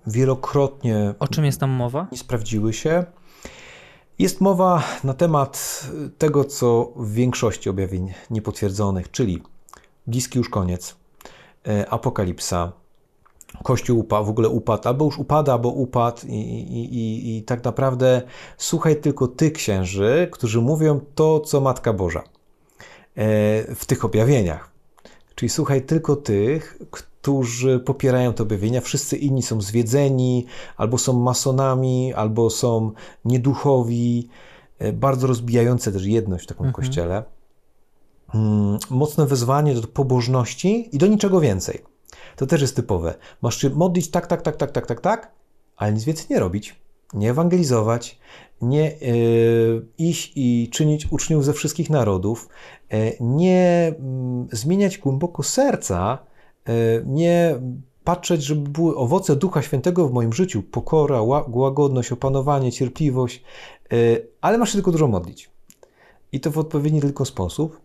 wielokrotnie. 0.07 1.13
O 1.19 1.27
czym 1.27 1.45
jest 1.45 1.59
tam 1.59 1.69
mowa? 1.69 2.07
Nie 2.11 2.17
sprawdziły 2.17 2.73
się. 2.73 3.05
Jest 4.19 4.41
mowa 4.41 4.83
na 5.03 5.13
temat 5.13 5.83
tego, 6.17 6.45
co 6.45 6.93
w 6.95 7.13
większości 7.13 7.69
objawień 7.69 8.13
niepotwierdzonych, 8.29 9.11
czyli 9.11 9.43
bliski 10.07 10.37
już 10.37 10.49
koniec, 10.49 10.95
e, 11.67 11.89
apokalipsa, 11.89 12.71
Kościół 13.63 13.99
upadł, 13.99 14.25
w 14.25 14.29
ogóle 14.29 14.49
upadł, 14.49 14.87
albo 14.87 15.05
już 15.05 15.17
upada, 15.17 15.53
albo 15.53 15.69
upadł 15.69 16.27
i, 16.27 16.35
i, 16.35 16.95
i, 16.95 17.37
i 17.37 17.43
tak 17.43 17.63
naprawdę 17.63 18.21
słuchaj 18.57 19.01
tylko 19.01 19.27
tych 19.27 19.53
księży, 19.53 20.27
którzy 20.31 20.61
mówią 20.61 20.99
to, 21.15 21.39
co 21.39 21.61
Matka 21.61 21.93
Boża. 21.93 22.19
E, 22.19 23.75
w 23.75 23.85
tych 23.85 24.05
objawieniach. 24.05 24.71
Czyli 25.35 25.49
słuchaj 25.49 25.81
tylko 25.81 26.15
tych, 26.15 26.79
którzy 26.91 27.12
popierają 27.85 28.33
te 28.33 28.43
objawienia, 28.43 28.81
wszyscy 28.81 29.17
inni 29.17 29.43
są 29.43 29.61
zwiedzeni, 29.61 30.45
albo 30.77 30.97
są 30.97 31.13
masonami, 31.13 32.13
albo 32.13 32.49
są 32.49 32.91
nieduchowi, 33.25 34.29
e, 34.79 34.93
bardzo 34.93 35.27
rozbijające 35.27 35.91
też 35.91 36.05
jedność 36.05 36.43
w 36.43 36.47
takim 36.47 36.65
mhm. 36.65 36.85
kościele. 36.85 37.23
Mm, 38.35 38.77
mocne 38.89 39.25
wezwanie 39.25 39.75
do 39.75 39.87
pobożności 39.87 40.95
i 40.95 40.97
do 40.97 41.07
niczego 41.07 41.39
więcej. 41.39 41.81
To 42.35 42.45
też 42.45 42.61
jest 42.61 42.75
typowe. 42.75 43.13
Masz 43.41 43.61
się 43.61 43.69
modlić 43.69 44.11
tak, 44.11 44.27
tak, 44.27 44.41
tak, 44.41 44.55
tak, 44.55 44.71
tak, 44.71 44.87
tak, 44.87 45.01
tak, 45.01 45.31
ale 45.77 45.93
nic 45.93 46.03
więcej 46.03 46.25
nie 46.29 46.39
robić. 46.39 46.83
Nie 47.13 47.29
ewangelizować, 47.29 48.19
nie 48.61 48.97
yy, 49.01 49.87
iść 49.97 50.31
i 50.35 50.69
czynić 50.71 51.07
uczniów 51.11 51.45
ze 51.45 51.53
wszystkich 51.53 51.89
narodów, 51.89 52.49
E, 52.93 53.11
nie 53.19 53.93
mm, 53.99 54.47
zmieniać 54.51 54.97
głęboko 54.97 55.43
serca, 55.43 56.17
e, 56.17 56.32
nie 57.05 57.55
patrzeć, 58.03 58.43
żeby 58.43 58.69
były 58.69 58.95
owoce 58.97 59.35
Ducha 59.35 59.61
Świętego 59.61 60.07
w 60.07 60.13
moim 60.13 60.33
życiu, 60.33 60.63
pokora, 60.63 61.21
łagodność, 61.47 62.11
opanowanie, 62.11 62.71
cierpliwość, 62.71 63.43
e, 63.93 63.95
ale 64.41 64.57
masz 64.57 64.69
się 64.69 64.73
tylko 64.73 64.91
dużo 64.91 65.07
modlić. 65.07 65.49
I 66.31 66.39
to 66.39 66.51
w 66.51 66.57
odpowiedni 66.57 67.01
tylko 67.01 67.25
sposób. 67.25 67.81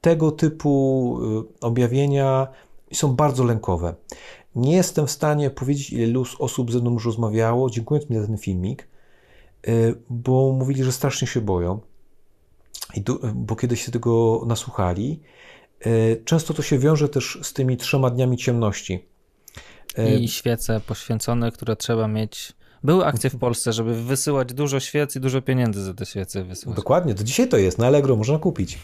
Tego 0.00 0.32
typu 0.32 1.18
objawienia 1.60 2.48
są 2.92 3.16
bardzo 3.16 3.44
lękowe. 3.44 3.94
Nie 4.56 4.76
jestem 4.76 5.06
w 5.06 5.10
stanie 5.10 5.50
powiedzieć, 5.50 5.92
ile 5.92 6.22
osób 6.38 6.72
ze 6.72 6.78
mną 6.78 6.92
już 6.92 7.06
rozmawiało, 7.06 7.70
dziękując 7.70 8.10
mi 8.10 8.16
za 8.16 8.26
ten 8.26 8.38
filmik, 8.38 8.88
bo 10.10 10.52
mówili, 10.52 10.84
że 10.84 10.92
strasznie 10.92 11.28
się 11.28 11.40
boją. 11.40 11.80
Bo 13.34 13.56
kiedy 13.56 13.76
się 13.76 13.92
tego 13.92 14.42
nasłuchali, 14.46 15.20
e, 15.20 15.63
często 16.24 16.54
to 16.54 16.62
się 16.62 16.78
wiąże 16.78 17.08
też 17.08 17.38
z 17.42 17.52
tymi 17.52 17.76
trzema 17.76 18.10
dniami 18.10 18.36
ciemności. 18.36 19.08
E, 19.96 20.18
I 20.18 20.28
świece 20.28 20.80
poświęcone, 20.86 21.52
które 21.52 21.76
trzeba 21.76 22.08
mieć. 22.08 22.52
Były 22.84 23.06
akcje 23.06 23.30
w 23.30 23.38
Polsce, 23.38 23.72
żeby 23.72 24.02
wysyłać 24.02 24.54
dużo 24.54 24.80
świec 24.80 25.16
i 25.16 25.20
dużo 25.20 25.42
pieniędzy 25.42 25.82
za 25.82 25.94
te 25.94 26.06
świece 26.06 26.44
wysyłać. 26.44 26.76
Dokładnie, 26.76 27.14
to 27.14 27.24
dzisiaj 27.24 27.48
to 27.48 27.56
jest, 27.56 27.78
na 27.78 27.86
Allegro 27.86 28.16
można 28.16 28.38
kupić. 28.38 28.78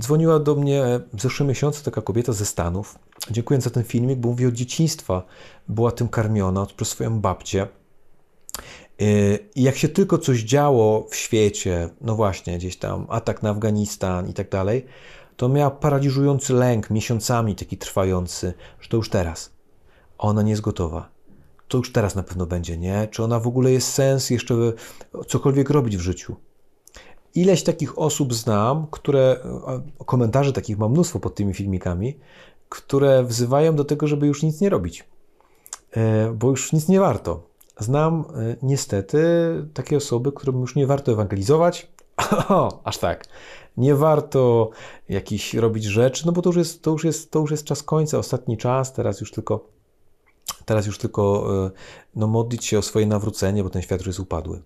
Dzwoniła 0.00 0.38
do 0.38 0.54
mnie 0.54 1.00
w 1.12 1.22
zeszłym 1.22 1.48
miesiącu 1.48 1.84
taka 1.84 2.02
kobieta 2.02 2.32
ze 2.32 2.46
Stanów. 2.46 2.98
Dziękując 3.30 3.64
za 3.64 3.70
ten 3.70 3.84
filmik, 3.84 4.18
bo 4.18 4.28
mówi 4.28 4.46
od 4.46 4.54
dzieciństwa 4.54 5.22
była 5.68 5.92
tym 5.92 6.08
karmiona 6.08 6.66
przez 6.76 6.88
swoją 6.88 7.20
babcię. 7.20 7.66
I 9.54 9.62
jak 9.62 9.76
się 9.76 9.88
tylko 9.88 10.18
coś 10.18 10.40
działo 10.40 11.06
w 11.10 11.16
świecie, 11.16 11.88
no 12.00 12.16
właśnie, 12.16 12.58
gdzieś 12.58 12.76
tam 12.76 13.06
atak 13.08 13.42
na 13.42 13.50
Afganistan 13.50 14.28
i 14.28 14.32
tak 14.32 14.50
dalej, 14.50 14.84
to 15.36 15.48
miała 15.48 15.70
paraliżujący 15.70 16.54
lęk, 16.54 16.90
miesiącami 16.90 17.54
taki 17.54 17.78
trwający, 17.78 18.54
że 18.80 18.88
to 18.88 18.96
już 18.96 19.10
teraz. 19.10 19.52
Ona 20.18 20.42
nie 20.42 20.50
jest 20.50 20.62
gotowa. 20.62 21.08
To 21.68 21.78
już 21.78 21.92
teraz 21.92 22.14
na 22.14 22.22
pewno 22.22 22.46
będzie, 22.46 22.78
nie? 22.78 23.08
Czy 23.10 23.22
ona 23.22 23.40
w 23.40 23.46
ogóle 23.46 23.70
jest 23.70 23.92
sens 23.92 24.30
jeszcze 24.30 24.54
cokolwiek 25.26 25.70
robić 25.70 25.96
w 25.96 26.00
życiu? 26.00 26.36
Ileś 27.34 27.62
takich 27.62 27.98
osób 27.98 28.34
znam, 28.34 28.86
które, 28.90 29.36
komentarzy 30.06 30.52
takich 30.52 30.78
mam 30.78 30.92
mnóstwo 30.92 31.20
pod 31.20 31.34
tymi 31.34 31.54
filmikami, 31.54 32.18
które 32.68 33.24
wzywają 33.24 33.76
do 33.76 33.84
tego, 33.84 34.06
żeby 34.06 34.26
już 34.26 34.42
nic 34.42 34.60
nie 34.60 34.68
robić, 34.70 35.04
e, 35.90 36.32
bo 36.32 36.50
już 36.50 36.72
nic 36.72 36.88
nie 36.88 37.00
warto 37.00 37.54
Znam 37.78 38.20
e, 38.20 38.56
niestety 38.62 39.24
takie 39.74 39.96
osoby, 39.96 40.32
którym 40.32 40.60
już 40.60 40.76
nie 40.76 40.86
warto 40.86 41.12
ewangelizować. 41.12 41.88
Aż 42.84 42.98
tak. 42.98 43.24
Nie 43.76 43.94
warto 43.94 44.70
jakichś 45.08 45.54
robić 45.54 45.84
rzeczy, 45.84 46.26
no 46.26 46.32
bo 46.32 46.42
to 46.42 46.48
już 46.48 46.56
jest, 46.56 46.82
to 46.82 46.90
już 46.90 47.04
jest, 47.04 47.30
to 47.30 47.38
już 47.38 47.50
jest 47.50 47.64
czas 47.64 47.82
końca, 47.82 48.18
ostatni 48.18 48.56
czas, 48.56 48.92
teraz 48.92 49.20
już 49.20 49.30
tylko 49.32 49.74
teraz 50.64 50.86
już 50.86 50.98
tylko 50.98 51.46
e, 51.66 51.70
no, 52.16 52.26
modlić 52.26 52.64
się 52.64 52.78
o 52.78 52.82
swoje 52.82 53.06
nawrócenie, 53.06 53.64
bo 53.64 53.70
ten 53.70 53.82
świat 53.82 54.00
już 54.00 54.06
jest 54.06 54.20
upadły. 54.20 54.62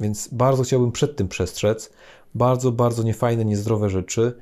Więc 0.00 0.28
bardzo 0.32 0.62
chciałbym 0.62 0.92
przed 0.92 1.16
tym 1.16 1.28
przestrzec. 1.28 1.92
Bardzo, 2.34 2.72
bardzo 2.72 3.02
niefajne, 3.02 3.44
niezdrowe 3.44 3.90
rzeczy, 3.90 4.38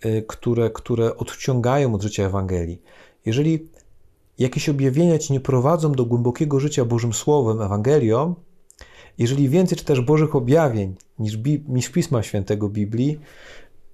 e, 0.00 0.22
które, 0.22 0.70
które 0.70 1.16
odciągają 1.16 1.94
od 1.94 2.02
życia 2.02 2.26
Ewangelii. 2.26 2.82
Jeżeli 3.26 3.68
jakieś 4.38 4.68
objawienia 4.68 5.18
ci 5.18 5.32
nie 5.32 5.40
prowadzą 5.40 5.92
do 5.92 6.04
głębokiego 6.04 6.60
życia 6.60 6.84
Bożym 6.84 7.12
Słowem, 7.12 7.62
Ewangelią, 7.62 8.34
jeżeli 9.18 9.48
więcej 9.48 9.78
czytasz 9.78 10.00
Bożych 10.00 10.36
objawień 10.36 10.94
niż, 11.18 11.36
Bi 11.36 11.64
niż 11.68 11.88
Pisma 11.88 12.22
Świętego 12.22 12.68
Biblii, 12.68 13.18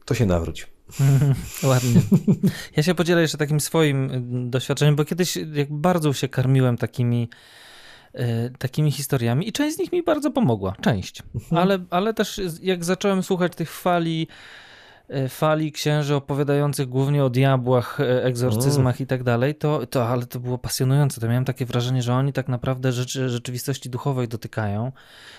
to 0.04 0.14
się 0.14 0.26
nawróć. 0.26 0.66
Ładnie. 1.62 2.00
Ja 2.76 2.82
się 2.82 2.94
podzielę 2.94 3.22
jeszcze 3.22 3.38
takim 3.38 3.60
swoim 3.60 4.10
y, 4.10 4.50
doświadczeniem, 4.50 4.96
bo 4.96 5.04
kiedyś 5.04 5.36
jak 5.36 5.72
bardzo 5.72 6.12
się 6.12 6.28
karmiłem 6.28 6.76
takimi, 6.76 7.28
y, 8.14 8.20
takimi 8.58 8.92
historiami 8.92 9.48
i 9.48 9.52
część 9.52 9.76
z 9.76 9.78
nich 9.78 9.92
mi 9.92 10.02
bardzo 10.02 10.30
pomogła. 10.30 10.74
Część. 10.80 11.22
Mhm. 11.34 11.62
Ale, 11.62 11.84
ale 11.90 12.14
też 12.14 12.40
jak 12.62 12.84
zacząłem 12.84 13.22
słuchać 13.22 13.56
tych 13.56 13.70
fali 13.70 14.28
fali 15.28 15.72
księży 15.72 16.14
opowiadających 16.14 16.88
głównie 16.88 17.24
o 17.24 17.30
diabłach, 17.30 18.00
e, 18.00 18.24
egzorcyzmach 18.24 19.00
i 19.00 19.06
tak 19.06 19.22
dalej, 19.22 19.54
to, 19.54 19.86
to, 19.86 20.08
ale 20.08 20.26
to 20.26 20.40
było 20.40 20.58
pasjonujące. 20.58 21.20
To 21.20 21.28
miałem 21.28 21.44
takie 21.44 21.66
wrażenie, 21.66 22.02
że 22.02 22.14
oni 22.14 22.32
tak 22.32 22.48
naprawdę 22.48 22.92
rzeczy, 22.92 23.28
rzeczywistości 23.28 23.90
duchowej 23.90 24.28
dotykają 24.28 24.92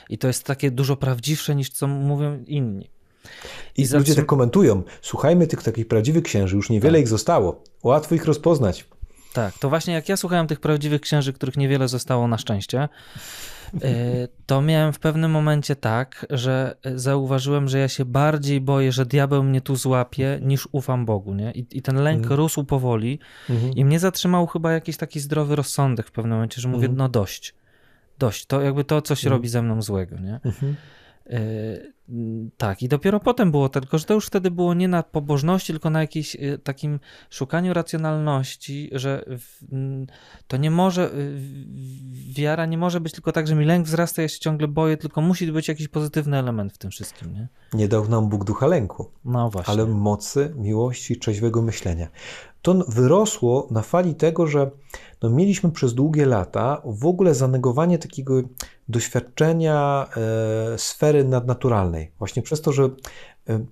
i 0.09 0.17
to 0.17 0.27
jest 0.27 0.43
takie 0.43 0.71
dużo 0.71 0.95
prawdziwsze 0.95 1.55
niż 1.55 1.69
co 1.69 1.87
mówią 1.87 2.43
inni. 2.47 2.89
I, 3.77 3.81
I 3.81 3.87
ludzie 3.87 4.15
tak 4.15 4.25
komentują. 4.25 4.83
Słuchajmy 5.01 5.47
tych 5.47 5.63
takich 5.63 5.87
prawdziwych 5.87 6.23
księży, 6.23 6.55
już 6.55 6.69
niewiele 6.69 6.93
tak. 6.93 7.01
ich 7.01 7.07
zostało. 7.07 7.63
Łatwo 7.83 8.15
ich 8.15 8.25
rozpoznać. 8.25 8.85
Tak, 9.35 9.57
to 9.59 9.69
właśnie 9.69 9.93
jak 9.93 10.09
ja 10.09 10.17
słuchałem 10.17 10.47
tych 10.47 10.59
prawdziwych 10.59 11.01
księży, 11.01 11.33
których 11.33 11.57
niewiele 11.57 11.87
zostało 11.87 12.27
na 12.27 12.37
szczęście, 12.37 12.89
y, 13.73 13.79
to 14.47 14.61
miałem 14.61 14.93
w 14.93 14.99
pewnym 14.99 15.31
momencie 15.31 15.75
tak, 15.75 16.25
że 16.29 16.75
zauważyłem, 16.95 17.67
że 17.67 17.79
ja 17.79 17.87
się 17.87 18.05
bardziej 18.05 18.61
boję, 18.61 18.91
że 18.91 19.05
diabeł 19.05 19.43
mnie 19.43 19.61
tu 19.61 19.75
złapie, 19.75 20.39
niż 20.41 20.67
ufam 20.71 21.05
Bogu, 21.05 21.33
nie? 21.33 21.51
I, 21.51 21.65
i 21.77 21.81
ten 21.81 21.95
lęk 21.95 22.21
Mhm. 22.21 22.37
rósł 22.39 22.63
powoli 22.63 23.19
Mhm. 23.49 23.73
i 23.73 23.85
mnie 23.85 23.99
zatrzymał 23.99 24.47
chyba 24.47 24.71
jakiś 24.71 24.97
taki 24.97 25.19
zdrowy 25.19 25.55
rozsądek 25.55 26.07
w 26.07 26.11
pewnym 26.11 26.33
momencie, 26.33 26.61
że 26.61 26.67
mówię, 26.69 26.85
Mhm. 26.85 26.97
no 26.97 27.09
dość, 27.09 27.55
dość, 28.19 28.45
to 28.45 28.61
jakby 28.61 28.83
to 28.83 29.01
coś 29.01 29.19
Mhm. 29.23 29.37
robi 29.37 29.49
ze 29.49 29.61
mną 29.61 29.81
złego, 29.81 30.19
nie? 30.19 30.39
Mm, 31.29 32.51
tak, 32.57 32.83
i 32.83 32.87
dopiero 32.87 33.19
potem 33.19 33.51
było 33.51 33.69
tylko 33.69 33.97
że 33.97 34.05
to 34.05 34.13
już 34.13 34.25
wtedy 34.25 34.51
było 34.51 34.73
nie 34.73 34.87
na 34.87 35.03
pobożności, 35.03 35.73
tylko 35.73 35.89
na 35.89 36.01
jakimś 36.01 36.35
y, 36.35 36.59
takim 36.63 36.99
szukaniu 37.29 37.73
racjonalności, 37.73 38.89
że 38.91 39.25
to 40.47 40.57
nie 40.57 40.71
może, 40.71 41.11
wiara 42.35 42.65
nie 42.65 42.77
może 42.77 42.99
być 42.99 43.13
tylko 43.13 43.31
tak, 43.31 43.47
że 43.47 43.55
mi 43.55 43.65
lęk 43.65 43.85
wzrasta, 43.85 44.21
ja 44.21 44.27
się 44.27 44.39
ciągle 44.39 44.67
boję, 44.67 44.97
tylko 44.97 45.21
musi 45.21 45.51
być 45.51 45.67
jakiś 45.67 45.87
pozytywny 45.87 46.37
element 46.37 46.73
w 46.73 46.77
tym 46.77 46.91
wszystkim, 46.91 47.33
nie? 47.33 47.47
Nie 47.73 47.87
dał 47.87 48.07
nam 48.09 48.29
Bóg 48.29 48.43
ducha 48.43 48.67
lęku, 48.67 49.11
No 49.25 49.49
właśnie. 49.49 49.73
ale 49.73 49.85
mocy, 49.85 50.53
miłości 50.55 51.19
trzeźwego 51.19 51.61
myślenia. 51.61 52.07
To 52.61 52.73
wyrosło 52.87 53.67
na 53.71 53.81
fali 53.81 54.15
tego, 54.15 54.47
że 54.47 54.71
no, 55.21 55.29
mieliśmy 55.29 55.71
przez 55.71 55.93
długie 55.93 56.25
lata 56.25 56.81
w 56.85 57.05
ogóle 57.05 57.33
zanegowanie 57.33 57.97
takiego 57.99 58.41
doświadczenia 58.89 60.07
e, 60.73 60.77
sfery 60.77 61.23
nadnaturalnej. 61.23 62.11
Właśnie 62.17 62.41
przez 62.41 62.61
to, 62.61 62.71
że 62.71 62.83
e, 63.49 63.65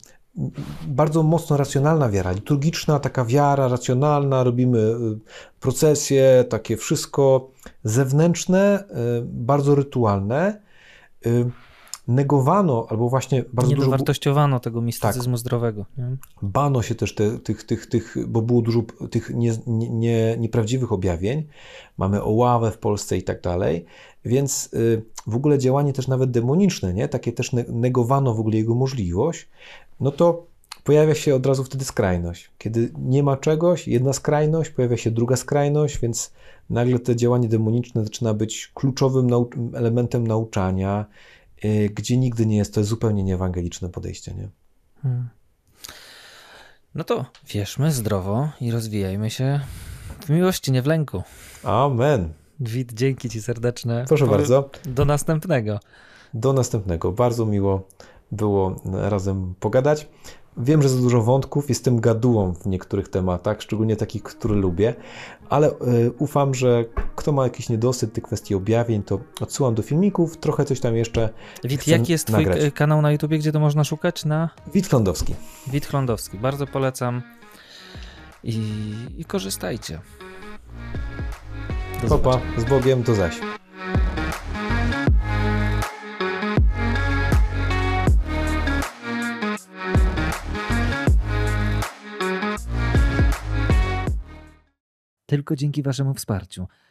bardzo 0.87 1.23
mocno 1.23 1.57
racjonalna 1.57 2.09
wiara, 2.09 2.31
liturgiczna 2.31 2.99
taka 2.99 3.25
wiara 3.25 3.67
racjonalna, 3.67 4.43
robimy 4.43 4.79
e, 4.79 4.95
procesje, 5.59 6.45
takie 6.49 6.77
wszystko 6.77 7.51
zewnętrzne, 7.83 8.83
bardzo 9.23 9.75
rytualne. 9.75 10.61
Negowano, 12.07 12.85
albo 12.89 13.09
właśnie 13.09 13.45
bardzo 13.53 13.69
nie 13.71 13.75
dużo. 13.75 13.87
tego 14.59 14.81
mistycyzmu 14.81 15.37
zdrowego. 15.37 15.85
Nie? 15.97 16.17
Bano 16.41 16.81
się 16.81 16.95
też 16.95 17.15
te, 17.15 17.39
tych, 17.39 17.63
tych, 17.63 17.85
tych, 17.85 18.15
bo 18.27 18.41
było 18.41 18.61
dużo 18.61 18.81
tych 19.11 19.29
nie, 19.29 19.53
nie, 19.67 19.89
nie, 19.89 20.37
nieprawdziwych 20.39 20.91
objawień. 20.91 21.47
Mamy 21.97 22.23
oławę 22.23 22.71
w 22.71 22.77
Polsce 22.77 23.17
i 23.17 23.23
tak 23.23 23.41
dalej. 23.41 23.85
Więc 24.25 24.69
y, 24.73 25.03
w 25.27 25.35
ogóle 25.35 25.59
działanie 25.59 25.93
też 25.93 26.07
nawet 26.07 26.31
demoniczne, 26.31 26.93
nie? 26.93 27.07
takie 27.07 27.33
też 27.33 27.53
ne- 27.53 27.65
negowano 27.69 28.33
w 28.33 28.39
ogóle 28.39 28.57
jego 28.57 28.75
możliwość, 28.75 29.47
no 29.99 30.11
to 30.11 30.45
pojawia 30.83 31.15
się 31.15 31.35
od 31.35 31.45
razu 31.45 31.63
wtedy 31.63 31.85
skrajność. 31.85 32.51
Kiedy 32.57 32.91
nie 32.99 33.23
ma 33.23 33.37
czegoś, 33.37 33.87
jedna 33.87 34.13
skrajność, 34.13 34.69
pojawia 34.69 34.97
się 34.97 35.11
druga 35.11 35.35
skrajność, 35.35 35.99
więc 35.99 36.33
nagle 36.69 36.99
to 36.99 37.15
działanie 37.15 37.47
demoniczne 37.47 38.03
zaczyna 38.03 38.33
być 38.33 38.71
kluczowym 38.73 39.29
elementem 39.73 40.27
nauczania, 40.27 41.05
gdzie 41.93 42.17
nigdy 42.17 42.45
nie 42.45 42.57
jest. 42.57 42.73
To 42.73 42.79
jest 42.79 42.89
zupełnie 42.89 43.23
nieewangeliczne 43.23 43.89
podejście. 43.89 44.33
Nie? 44.33 44.49
Hmm. 45.01 45.29
No 46.95 47.03
to 47.03 47.25
wierzmy 47.47 47.91
zdrowo 47.91 48.49
i 48.61 48.71
rozwijajmy 48.71 49.29
się 49.29 49.59
w 50.25 50.29
miłości, 50.29 50.71
nie 50.71 50.81
w 50.81 50.85
lęku. 50.85 51.23
Amen. 51.63 52.33
Wit, 52.59 52.93
dzięki 52.93 53.29
ci 53.29 53.41
serdeczne. 53.41 54.05
Proszę 54.07 54.27
bardzo. 54.27 54.69
Do 54.85 55.05
następnego. 55.05 55.79
Do 56.33 56.53
następnego. 56.53 57.11
Bardzo 57.11 57.45
miło 57.45 57.87
było 58.31 58.81
razem 58.85 59.55
pogadać. 59.59 60.07
Wiem, 60.57 60.81
że 60.81 60.89
za 60.89 61.01
dużo 61.01 61.21
wątków, 61.21 61.69
jestem 61.69 61.99
gadułą 61.99 62.53
w 62.53 62.65
niektórych 62.65 63.09
tematach, 63.09 63.61
szczególnie 63.61 63.95
takich, 63.95 64.23
które 64.23 64.55
lubię, 64.55 64.95
ale 65.49 65.69
y, 65.69 65.73
ufam, 66.17 66.55
że 66.55 66.85
kto 67.15 67.31
ma 67.31 67.43
jakiś 67.43 67.69
niedosyt 67.69 68.13
tych 68.13 68.23
kwestii 68.23 68.55
objawień, 68.55 69.03
to 69.03 69.19
odsyłam 69.41 69.75
do 69.75 69.81
filmików, 69.81 70.37
trochę 70.37 70.65
coś 70.65 70.79
tam 70.79 70.95
jeszcze. 70.95 71.29
Wit, 71.63 71.87
jaki 71.87 72.11
jest 72.11 72.27
twój 72.27 72.45
nagrać. 72.45 72.73
kanał 72.73 73.01
na 73.01 73.11
YouTubie, 73.11 73.37
gdzie 73.37 73.51
to 73.51 73.59
można 73.59 73.83
szukać? 73.83 74.25
Na 74.25 74.49
Wit 74.73 74.87
Klądowski. 74.87 75.35
Wit 75.67 75.85
Chlądowski. 75.85 76.37
Bardzo 76.37 76.67
polecam 76.67 77.21
i, 78.43 78.61
i 79.17 79.25
korzystajcie. 79.25 79.99
Do 82.01 82.07
Popa, 82.07 82.31
zobaczenia. 82.31 82.59
z 82.61 82.69
Bogiem, 82.69 83.03
to 83.03 83.15
zaś. 83.15 83.39
Tylko 95.33 95.55
dzięki 95.55 95.83
waszemu 95.83 96.13
wsparciu 96.13 96.67